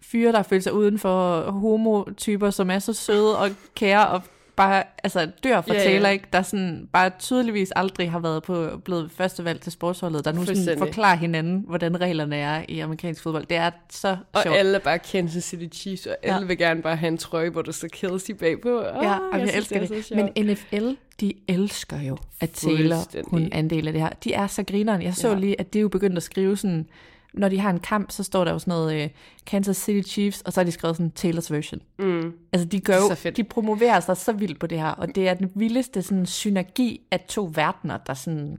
[0.00, 4.22] fyre, der føler sig uden for homotyper, som er så søde og kære, og
[4.66, 5.80] bare altså, dør for ja.
[5.80, 6.24] Taylor, ikke?
[6.32, 10.44] der sådan, bare tydeligvis aldrig har været på blevet første valg til sportsholdet, der nu
[10.44, 13.46] sådan forklarer hinanden, hvordan reglerne er i amerikansk fodbold.
[13.46, 14.56] Det er så Og sjovt.
[14.56, 16.46] alle er bare Kansas City Chiefs, og alle Ja.
[16.46, 18.78] vil gerne bare have en trøje, hvor der står Kelsey bagpå.
[18.78, 20.04] Oh, Ja, og jeg, jeg synes, elsker er det.
[20.04, 20.36] så sjovt.
[20.36, 20.90] Men NFL,
[21.20, 24.10] de elsker jo, at Taylor hun er en del af det her.
[24.24, 25.02] De er så grineren.
[25.02, 25.34] Jeg så ja.
[25.38, 26.86] lige, at det er jo begyndt at skrive sådan,
[27.34, 29.10] når de har en kamp, så står der jo sådan noget uh,
[29.46, 31.80] Kansas City Chiefs, og så har de skrevet sådan Taylors version.
[31.98, 32.32] Mm.
[32.52, 35.34] Altså de gør jo, de promoverer sig så vildt på det her, og det er
[35.34, 38.58] den vildeste sådan synergi af to verdener, der sådan,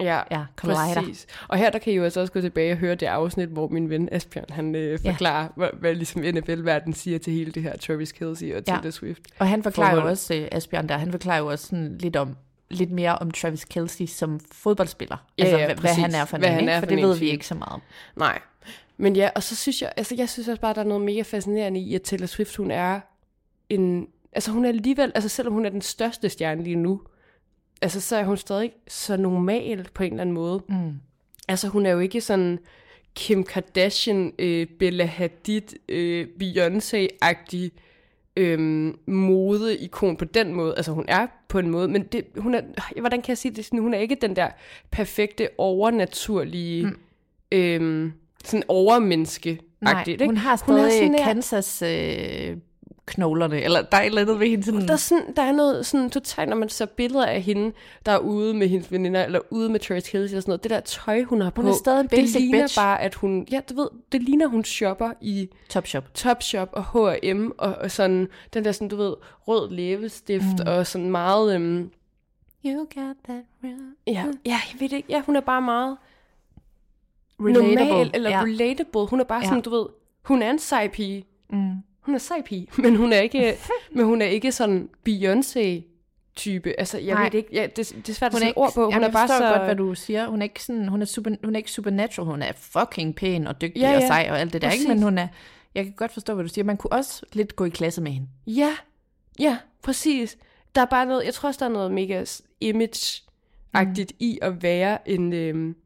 [0.00, 0.94] Ja, Ja, collider.
[0.94, 1.26] præcis.
[1.48, 3.68] Og her der kan I jo altså også gå tilbage og høre det afsnit, hvor
[3.68, 7.76] min ven Asbjørn, han øh, forklarer, hvad, hvad ligesom NFL-verden siger til hele det her
[7.76, 8.72] Travis Kelsey og Ja.
[8.74, 9.20] Taylor Swift.
[9.38, 10.04] og han forklarer Forhold.
[10.08, 12.36] jo også, uh, Asbjørn der, han forklarer jo også sådan lidt om,
[12.74, 15.16] lidt mere om Travis Kelsey som fodboldspiller.
[15.38, 16.02] Ja, altså, ja, hvad, hvad præcis.
[16.02, 16.78] han er for Hvad en, han ikke?
[16.78, 17.82] for det ved vi ikke så meget om.
[18.16, 18.38] Nej.
[18.96, 21.22] Men ja, og så synes jeg, altså jeg synes også bare, der er noget mega
[21.22, 23.00] fascinerende i, at Taylor Swift, hun er
[23.68, 27.00] en, altså hun er alligevel, altså selvom hun er den største stjerne lige nu,
[27.82, 30.62] altså så er hun stadig så normal på en eller anden måde.
[30.68, 31.00] Mm.
[31.48, 32.58] Altså hun er jo ikke sådan
[33.14, 37.70] Kim Kardashian, øh, Bella Hadid, øh, Beyoncé-agtig
[38.36, 40.74] øhm, modeikon på den måde.
[40.76, 42.62] Altså hun er på en måde, men det, hun er,
[43.00, 44.48] hvordan kan jeg sige det sådan, hun er ikke den der
[44.90, 46.96] perfekte, overnaturlige, mm.
[47.52, 48.12] øhm,
[48.44, 50.26] sådan overmenneske Nej, ikke?
[50.26, 52.56] hun har Hun er stadig sådan Kansas øh,
[53.06, 54.86] knoglerne, eller der er et eller andet ved hende sådan...
[54.86, 57.72] Der er, sådan, der er noget sådan totalt, når man ser billeder af hende,
[58.06, 60.62] der er ude med hendes veninder, eller ude med Travis Kelsey og sådan noget.
[60.62, 62.78] Det der tøj, hun har på, Hun er stadig en basic det ligner bitch.
[62.78, 66.14] bare, at hun, ja, du ved, det ligner, hun shopper i Topshop.
[66.14, 69.14] Topshop og H&M, og, og sådan, den der sådan, du ved,
[69.48, 70.66] rød læbestift, mm.
[70.66, 71.90] og sådan meget, øhm,
[72.66, 73.78] You got that real...
[74.06, 74.12] ja,
[74.46, 75.96] ja, jeg ved det ikke, ja, hun er bare meget
[77.40, 77.74] Relatable.
[77.88, 78.42] normal, eller ja.
[78.42, 79.06] relatable.
[79.06, 79.46] Hun er bare Ja.
[79.46, 79.86] sådan, du ved,
[80.22, 81.24] hun er en sej pige.
[81.50, 81.72] Mm.
[82.02, 83.56] Hun er sej pige, men hun er ikke,
[83.92, 85.82] men hun er ikke sådan Beyoncé
[86.36, 86.80] type.
[86.80, 87.24] Altså, jeg Nej.
[87.24, 87.48] ved ikke.
[87.52, 88.84] Ja, det, det er svært at Hun er sætte ord på.
[88.84, 89.38] Hun jamen, er bare så...
[89.38, 90.26] godt, hvad du siger.
[90.26, 92.30] Hun er ikke, sådan, hun er, super, hun er ikke supernatural.
[92.30, 94.70] Hun er fucking pæn og dygtig Ja, ja, og sej og alt det der.
[94.70, 94.88] Ikke?
[94.88, 95.04] Men Præcis.
[95.04, 95.28] hun er,
[95.74, 96.64] jeg kan godt forstå, hvad du siger.
[96.64, 98.28] Man kunne også lidt gå i klasse med hende.
[98.46, 98.76] Ja,
[99.38, 100.38] ja, præcis.
[100.74, 102.24] Der er bare noget, jeg tror også, der er noget mega
[102.60, 104.16] image-agtigt mm.
[104.18, 105.76] i at være en, øhm,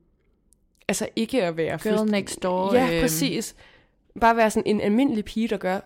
[0.88, 2.74] altså ikke at være Girl next door.
[2.74, 3.54] Ja, øhm, præcis.
[4.20, 5.80] Bare være sådan en almindelig pige, der gør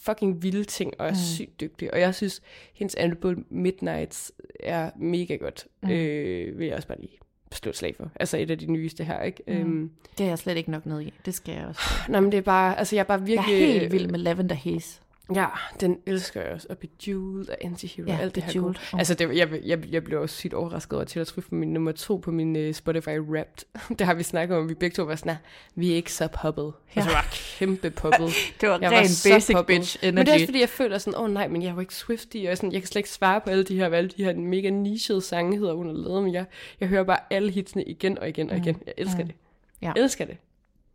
[0.00, 1.16] fucking vilde ting og er mm.
[1.16, 1.94] sygt dygtig.
[1.94, 2.42] Og jeg synes,
[2.74, 5.66] hendes album Midnights er mega godt.
[5.82, 5.90] Mm.
[5.90, 7.18] Øh, vil jeg også bare lige
[7.52, 8.10] slå et slag for.
[8.20, 9.42] Altså et af de nyeste her, ikke?
[9.46, 9.52] Mm.
[9.54, 11.12] Øhm, Det er jeg slet ikke nok ned i.
[11.24, 11.80] Det skal jeg også.
[12.08, 13.62] nej, men det er bare, altså jeg er bare Jeg virkelig...
[13.62, 15.00] er helt vild med Lavender Haze.
[15.34, 15.46] Ja,
[15.80, 16.66] den elsker jeg også.
[16.70, 18.74] Og Bejeweled og Anti-Hero, Ja, alt det her Bejeweled.
[18.74, 18.84] gode.
[18.92, 18.98] Oh.
[18.98, 21.92] Altså, det, jeg, jeg, jeg blev også sygt overrasket over Taylor Swift på min nummer
[21.92, 23.66] to på min uh, Spotify Wrapped.
[23.98, 25.36] det har vi snakket om, vi begge to var sådan, "Nah,
[25.74, 26.72] vi er ikke så poppet.
[26.96, 27.00] Ja.
[27.00, 28.28] Og så var jeg kæmpe poppet.
[28.60, 29.76] Det var jeg ren så basic poppet.
[29.76, 30.34] bitch Men det er energy.
[30.34, 32.44] også fordi, jeg føler sådan, åh oh, nej, men jeg er jo ikke Swiftie, og
[32.48, 34.34] jeg, sådan, jeg kan slet ikke svare på alle de her, hvad alle de her
[34.36, 36.44] mega nichede sange hedder, hun har lavet, men jeg,
[36.80, 38.76] jeg hører bare alle hitsene igen og igen og igen.
[38.86, 39.26] Jeg elsker Mm.
[39.26, 39.36] det.
[39.82, 39.92] Ja.
[39.96, 40.36] Jeg elsker det.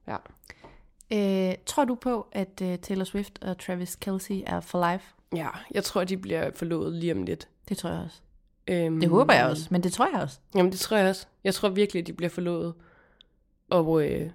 [0.08, 0.16] Ja.
[1.14, 5.06] Øh, tror du på, at uh, Taylor Swift og Travis Kelsey er for life?
[5.36, 7.48] ja, jeg tror, de bliver forlovet lige om lidt.
[7.70, 8.22] Det tror jeg også.
[8.68, 10.40] Øhm, Det håber jeg også, men det tror jeg også.
[10.56, 11.26] Jamen, det tror jeg også.
[11.44, 12.74] Jeg tror virkelig, at de bliver forlovet.
[13.70, 14.30] Og, øh,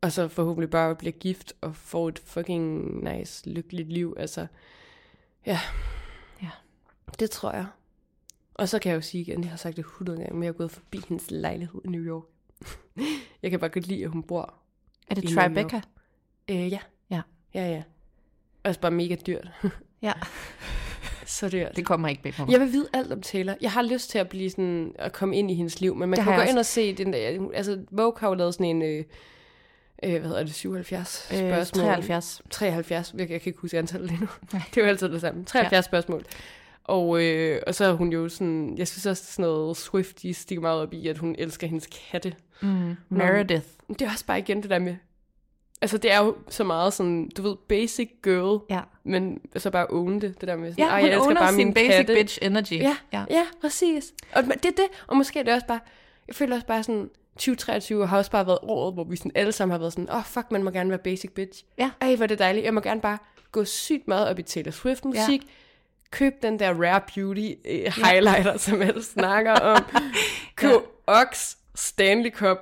[0.00, 4.14] og så forhåbentlig bare bliver gift og får et fucking nice, lykkeligt liv.
[4.18, 4.46] Altså,
[5.46, 5.60] ja.
[6.42, 6.50] Ja.
[7.18, 7.66] Det tror jeg.
[8.54, 10.48] Og så kan jeg jo sige igen, jeg har sagt det 100 gange, men jeg
[10.48, 12.24] er gået forbi hendes lejlighed i New York.
[13.42, 14.54] jeg kan bare godt lide, at hun bor.
[15.10, 15.24] Er det.
[15.28, 15.80] Tribeca?
[16.50, 16.78] Øh, ja.
[17.10, 17.20] Ja.
[17.54, 17.82] Ja, ja.
[18.64, 19.48] Altså bare mega dyrt.
[20.02, 20.12] Ja,
[21.26, 21.76] så dyrt.
[21.76, 22.52] det kommer ikke bag på mig.
[22.52, 23.54] Jeg vil vide alt om Taylor.
[23.60, 26.16] Jeg har lyst til at blive sådan, at komme ind i hendes liv, men man
[26.16, 28.82] Det kan gå ind og se den der, altså Vogue har jo lavet sådan en,
[28.82, 29.04] øh,
[30.02, 31.84] øh, hvad hedder det, 77 Øh, spørgsmål.
[31.84, 32.42] 73.
[32.50, 34.28] 73, jeg, jeg kan ikke huske antallet lige nu.
[34.52, 35.44] Det er jo altid det samme.
[35.44, 35.80] 73 ja.
[35.82, 36.24] spørgsmål.
[36.84, 40.62] Og, øh, og så er hun jo sådan, jeg synes også sådan noget Swifty stikker
[40.62, 42.34] meget op i, at hun elsker hendes katte.
[42.62, 43.66] Mm, Meredith.
[43.88, 44.96] Men Det er også bare igen det der med,
[45.82, 48.80] altså det er jo så meget sådan, du ved, basic girl, Ja.
[49.04, 51.48] men så bare own det, det der med sådan, Ja, "Ej, hun jeg elsker bare
[51.48, 52.14] sin mine basic katte.
[52.14, 52.72] bitch energy.
[52.72, 53.24] Ja, ja.
[53.30, 53.46] ja.
[53.60, 54.12] præcis.
[54.34, 55.80] Og det er det, og måske er det også bare,
[56.28, 59.52] jeg føler også bare sådan, 2023 har også bare været året, hvor vi sådan alle
[59.52, 61.64] sammen har været sådan, åh oh, fuck, man må gerne være basic bitch.
[61.78, 61.90] Ja.
[62.00, 62.64] Ej, hvor er det dejligt.
[62.64, 63.18] Jeg må gerne bare
[63.52, 65.48] gå sygt meget op i Taylor Swift musik, ja.
[66.10, 69.84] Køb den der Rare Beauty øh, highlighter, som alle snakker om,
[70.56, 70.76] køb ja.
[71.22, 72.58] Ox, Stanley Cup,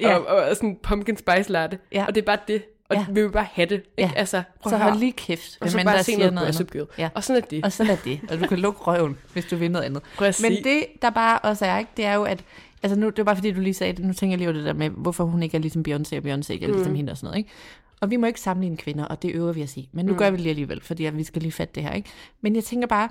[0.00, 0.16] Ja.
[0.16, 2.04] og, og, sådan pumpkin spice latte, Ja.
[2.08, 2.62] og det er bare det.
[2.88, 3.06] Og Ja.
[3.10, 3.74] vi vil bare have det.
[3.74, 3.84] Ikke?
[3.98, 4.10] Ja.
[4.16, 6.86] Altså, prøv Så hold lige kæft, Og så hvem bare der se noget noget andet.
[6.98, 7.08] Ja.
[7.14, 7.64] Og sådan er det.
[7.64, 8.20] Og så lad det.
[8.30, 10.02] Og du kan lukke røven, hvis du vil noget andet.
[10.16, 10.42] Præcis.
[10.42, 12.44] Men det, der bare også er, ikke, det er jo, at
[12.82, 14.04] Altså nu, det var bare fordi, du lige sagde det.
[14.04, 16.22] Nu tænker jeg lige over det der med, hvorfor hun ikke er ligesom Beyoncé, og
[16.24, 16.96] Beyoncé ikke er ligesom Mm.
[16.96, 17.38] hende og sådan noget.
[17.38, 17.50] Ikke?
[18.00, 19.88] Og vi må ikke sammenligne kvinder, og det øver vi at sige.
[19.92, 20.18] Men nu Mm.
[20.18, 21.92] gør vi det lige alligevel, fordi vi skal lige fatte det her.
[21.92, 22.08] Ikke?
[22.40, 23.08] Men jeg tænker bare,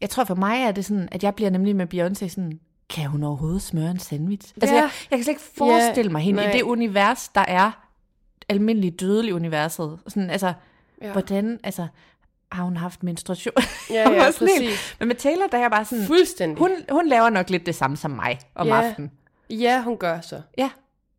[0.00, 3.06] jeg tror for mig er det sådan, at jeg bliver nemlig med Beyoncé sådan, kan
[3.06, 4.52] hun overhovedet smøre en sandwich?
[4.56, 4.80] Altså Ja.
[4.80, 6.52] jeg, jeg kan slet ikke forestille Ja, mig hende i nej.
[6.52, 7.86] det univers, der er
[8.48, 9.98] almindeligt dødelig universet.
[10.08, 10.52] Sådan, altså,
[11.02, 11.12] Ja.
[11.12, 11.86] hvordan, altså,
[12.52, 13.54] har hun haft menstruation?
[13.90, 14.96] Ja, ja, sådan helt- præcis.
[14.98, 16.58] Men med Taylor, der er jeg bare sådan, Fuldstændig.
[16.58, 18.82] hun, hun laver nok lidt det samme som mig om Ja.
[18.82, 19.10] aftenen.
[19.50, 20.42] Ja, hun gør så.
[20.58, 20.70] Ja,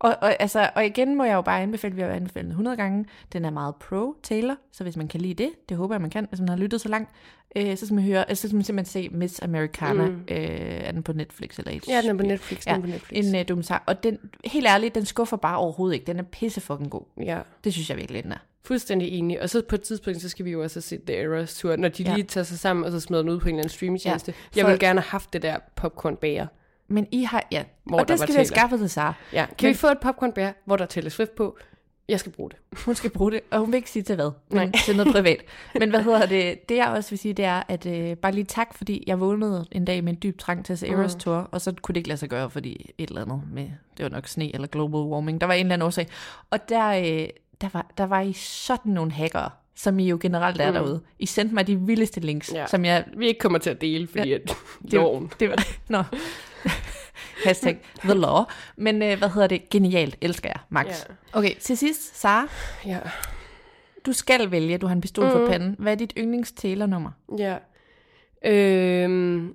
[0.03, 2.77] og, og, altså, og igen må jeg jo bare anbefale, vi har anbefalet den 100
[2.77, 6.09] gange, den er meget pro-Taylor, så hvis man kan lide det, det håber jeg, man
[6.09, 7.09] kan, hvis man har lyttet så langt,
[7.55, 10.15] øh, så skal man høre, altså, så skal man simpelthen se Miss Americana, Mm.
[10.27, 11.85] øh, er den på Netflix eller HBO?
[11.91, 13.25] Ja, den er på Netflix, den er på Netflix.
[13.25, 16.61] En uh, dokumentar, og den, helt ærligt, den skuffer bare overhovedet ikke, den er pisse
[16.61, 17.03] fucking god.
[17.23, 17.39] Ja.
[17.63, 18.37] Det synes jeg virkelig, den er.
[18.63, 19.41] Fuldstændig enig.
[19.41, 21.87] Og så på et tidspunkt, så skal vi jo også set The Eras Tour, når
[21.89, 22.13] de Ja.
[22.13, 24.31] lige tager sig sammen, og så smider den ud på en eller anden streamingtjeneste.
[24.31, 26.47] Ja, Ja, jeg for- vil gerne have haft det der popcorn bager.
[26.91, 29.13] Men I har, ja, Hvor og der det skal vi have skaffet til Sara.
[29.33, 31.57] Ja, kan Men- vi få et popcorn bær, hvor der er Taylor Swift på?
[32.09, 32.57] Jeg skal bruge det.
[32.85, 34.71] Hun skal bruge det, og hun vil ikke sige til hvad, men Nej.
[34.85, 35.37] til noget privat.
[35.79, 36.69] Men hvad hedder det?
[36.69, 39.65] Det jeg også vil sige, det er, at øh, bare lige tak, fordi jeg vågnede
[39.71, 41.19] en dag med en dyb trang til at se Eras Mm.
[41.19, 44.03] Tour, og så kunne det ikke lade sig gøre, fordi et eller andet med, det
[44.03, 46.07] var nok sne eller global warming, der var en eller anden årsag.
[46.49, 47.29] Og der, øh,
[47.61, 50.77] der, var, der var I sådan nogle hackere, som I jo generelt er Mm.
[50.77, 50.83] mm.
[50.83, 51.01] derude.
[51.19, 52.67] I sendte mig de vildeste links, Ja.
[52.67, 53.05] som jeg...
[53.17, 54.35] Vi ikke kommer til at dele, fordi Ja.
[54.35, 55.31] at Det, loven.
[55.39, 55.67] det var...
[55.89, 56.03] Nå.
[57.45, 58.43] Hashtag the law.
[58.75, 59.69] Men øh, hvad hedder det?
[59.69, 60.15] Genialt.
[60.21, 60.87] Elsker jeg, Max.
[60.87, 60.93] Ja.
[61.33, 62.47] Okay, til sidst, Sara.
[62.85, 62.99] Ja.
[64.05, 65.31] Du skal vælge, du har en pistol mm.
[65.31, 65.75] For panden.
[65.79, 67.11] Hvad er dit yndlings Taylor-nummer?
[67.37, 67.57] Ja.
[68.45, 69.53] Øhm,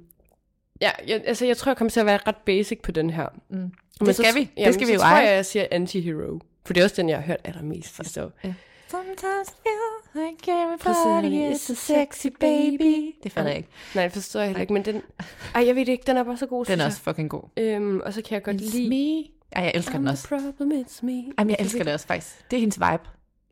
[0.80, 3.26] ja, jeg, altså jeg tror, jeg kommer til at være ret basic på den her.
[3.48, 3.56] Mm.
[3.56, 3.72] Men
[4.06, 4.40] Det så- skal vi.
[4.40, 5.24] Det Jamen, skal så vi jo tror eje.
[5.26, 6.38] jeg, jeg siger anti-hero.
[6.66, 8.32] For det er også den, jeg har hørt allermest sidste år.
[8.44, 8.54] Ja.
[8.90, 13.14] Sometimes I feel like everybody is a sexy baby.
[13.22, 13.68] Det fatter jeg ikke.
[13.94, 15.02] Nej, det forstår jeg heller ikke, men den...
[15.54, 16.86] Ej, jeg ved det ikke, den er bare så god, Den er jeg.
[16.86, 17.42] også fucking god.
[17.56, 18.88] Øhm, og så kan jeg godt It's lide...
[18.88, 19.28] me.
[19.52, 20.28] Ej, jeg elsker den I'm også.
[20.28, 21.12] the problem, it's me.
[21.38, 22.50] Jamen, jeg elsker det også faktisk.
[22.50, 23.02] Det er hendes vibe.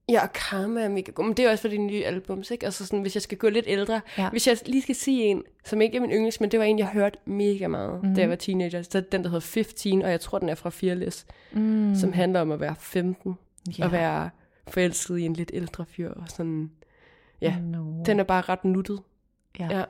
[0.08, 1.24] Ja, og Karma er mega god.
[1.24, 2.64] Men det er også for de nye albums, ikke?
[2.66, 4.00] Altså sådan, hvis jeg skal gå lidt ældre.
[4.18, 4.30] Ja.
[4.30, 6.78] Hvis jeg lige skal sige en, som ikke er min yndlings, men det var en,
[6.78, 7.98] jeg hørte mega meget, Mhm.
[8.00, 8.14] mm-hmm.
[8.14, 8.82] da jeg var teenager.
[8.82, 11.26] Så den, der hedder 15, og jeg tror, den er fra Fearless.
[11.52, 11.94] Mm.
[11.94, 13.34] Som handler om at være 15.
[13.78, 13.84] Ja.
[13.84, 14.30] Og være
[14.68, 16.10] forelsket i en lidt ældre fyr.
[16.10, 16.70] Og sådan...
[17.40, 18.02] Ja, No.
[18.06, 19.00] den er bare ret nuttet.
[19.58, 19.68] Ja.
[19.78, 19.84] Ja.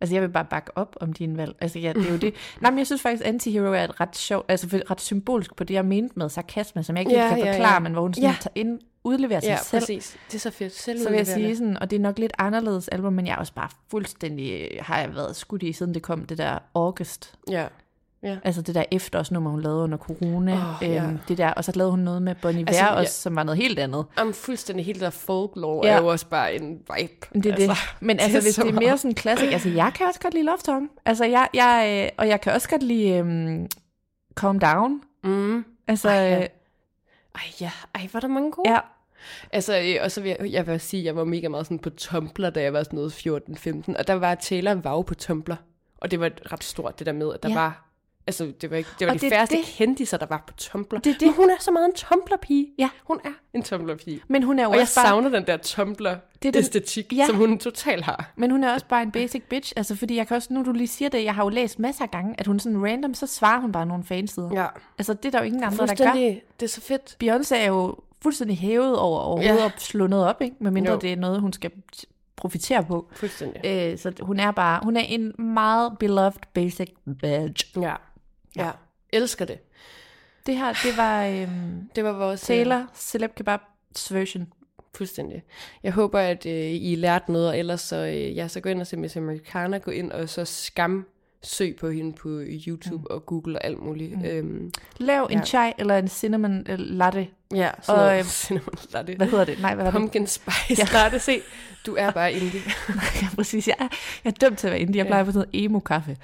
[0.00, 1.56] Altså, jeg vil bare bakke op om din valg.
[1.60, 2.34] Altså, ja, det er jo det.
[2.60, 5.74] Nej, men jeg synes faktisk, Antihero er et ret sjovt, altså ret symbolisk på det,
[5.74, 7.78] jeg mente med sarkasme, som jeg ikke Ja, kan ja, forklare, ja.
[7.78, 8.36] men hvor hun sådan Ja.
[8.40, 9.80] tager ind, udleverer sig Ja, selv.
[9.80, 10.16] præcis.
[10.26, 10.72] Det er så fedt.
[10.74, 13.32] Selv Så vil jeg sige sådan, og det er nok lidt anderledes album, men jeg
[13.32, 17.34] er også bare fuldstændig, har jeg været skudt i, siden det kom, det der August.
[17.50, 17.66] Ja.
[18.26, 18.36] Ja.
[18.44, 20.52] Altså det der efterårsnummer, hun lavede under corona.
[20.52, 21.04] Åh, ja.
[21.04, 23.00] øhm, det der, og så lavede hun noget med Bon Iver Altså, altså, ja.
[23.00, 24.04] også, som var noget helt andet.
[24.16, 25.92] Om fuldstændig hele der folklore Ja.
[25.92, 27.26] er jo også bare en vibe.
[27.34, 27.70] Det er det.
[28.00, 30.46] Men altså, hvis så det er mere sådan klassik, altså jeg kan også godt lide
[30.46, 30.90] Love Song.
[31.04, 33.66] Altså jeg, jeg øh, og jeg kan også godt lide um,
[34.34, 35.00] Calm Down.
[35.24, 35.64] Mm.
[35.88, 36.38] Altså, Ej, ja.
[36.42, 36.46] øh,
[37.34, 37.70] Ej, ja.
[37.94, 38.70] Ej, var der mange gode?
[38.70, 38.78] ja.
[39.52, 41.66] Altså, øh, og så vil jeg, jeg vil også sige, at jeg var mega meget
[41.66, 43.12] sådan på Tumblr, da jeg var sådan noget
[43.92, 43.98] 14-15.
[43.98, 45.54] Og der var Taylor Vau på Tumblr.
[45.98, 47.54] Og det var ret stort, det der med, at der ja.
[47.54, 47.85] var...
[48.28, 49.64] Altså, det var, ikke, det var Og de det færreste det.
[49.64, 50.98] kendiser, der var på Tumblr.
[50.98, 51.22] Det det.
[51.22, 52.66] Men hun er så meget en Tumblr-pige.
[52.78, 52.88] Ja.
[53.04, 54.20] Hun er en Tumblr-pige.
[54.28, 57.26] Men hun er jo Og jeg også bare, savner den der er Tumblr-æstetik, Ja.
[57.26, 58.32] som hun totalt har.
[58.36, 59.72] men hun er også bare en basic bitch.
[59.76, 62.04] Altså fordi jeg kan også, nu du lige siger det, jeg har jo læst masser
[62.04, 64.50] af gange, at hun sådan random, så svarer hun bare nogle fansider.
[64.54, 64.66] Ja.
[64.98, 66.12] Altså det er der jo ingen andre, der gør.
[66.60, 67.16] Det er så fedt.
[67.24, 69.64] Beyoncé er jo fuldstændig hævet over overhovedet Ja.
[69.66, 70.56] at slå noget op, ikke?
[70.60, 70.98] Medmindre Jo.
[70.98, 71.70] det er noget, hun skal
[72.36, 73.08] profitere på.
[73.12, 73.60] Fuldstændig.
[73.66, 76.88] Øh, så hun er bare, hun er en meget beloved basic
[77.20, 77.78] bitch.
[77.80, 77.94] Ja.
[78.56, 78.70] Ja.
[79.12, 79.58] Elsker det.
[80.46, 82.42] Det her, det var øhm, Det var vores...
[82.50, 84.52] øh, Taylor Celeb Kebabs version.
[84.94, 85.42] Fuldstændig.
[85.82, 88.80] Jeg håber, at øh, I lærte noget, og ellers så, øh, ja, så gå ind
[88.80, 91.06] og se Miss Americana, gå ind og så skam
[91.42, 93.04] søg på hende på YouTube mm.
[93.10, 94.18] og Google og alt muligt.
[94.18, 94.24] Mm.
[94.24, 95.44] Øhm, Lav en Ja.
[95.44, 97.28] chai eller en cinnamon øh, latte.
[97.54, 99.16] ja, så Og, og, øhm, cinnamon latte.
[99.16, 99.60] Hvad hedder det?
[99.60, 100.00] Nej, hvad var det?
[100.00, 100.84] Pumpkin spice Ja.
[101.02, 101.18] latte.
[101.18, 101.40] Se,
[101.86, 102.60] du er bare indie.
[103.22, 103.68] ja, præcis.
[103.68, 103.88] Jeg er,
[104.24, 104.98] jeg er dømt til at være indie.
[104.98, 106.16] Jeg plejer på sådan noget emo-kaffe.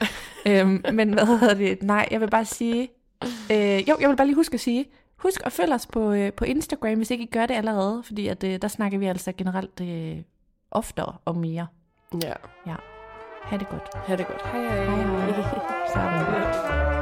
[0.46, 1.82] øhm, men hvad hedder det?
[1.82, 2.88] Nej, jeg vil bare sige...
[3.52, 4.84] Øh, jo, jeg vil bare lige huske at sige...
[5.16, 8.02] Husk at følge os på, øh, på Instagram, hvis ikke I gør det allerede.
[8.06, 10.16] Fordi at, øh, der snakker vi altså generelt øh,
[10.70, 11.66] oftere og mere.
[12.22, 12.32] ja,
[12.66, 12.74] Ja.
[13.43, 13.90] Ha' det godt.
[14.07, 14.43] ha' det godt.
[14.43, 14.84] Hej hej.
[14.84, 15.86] Hej, hej.
[15.93, 16.99] Så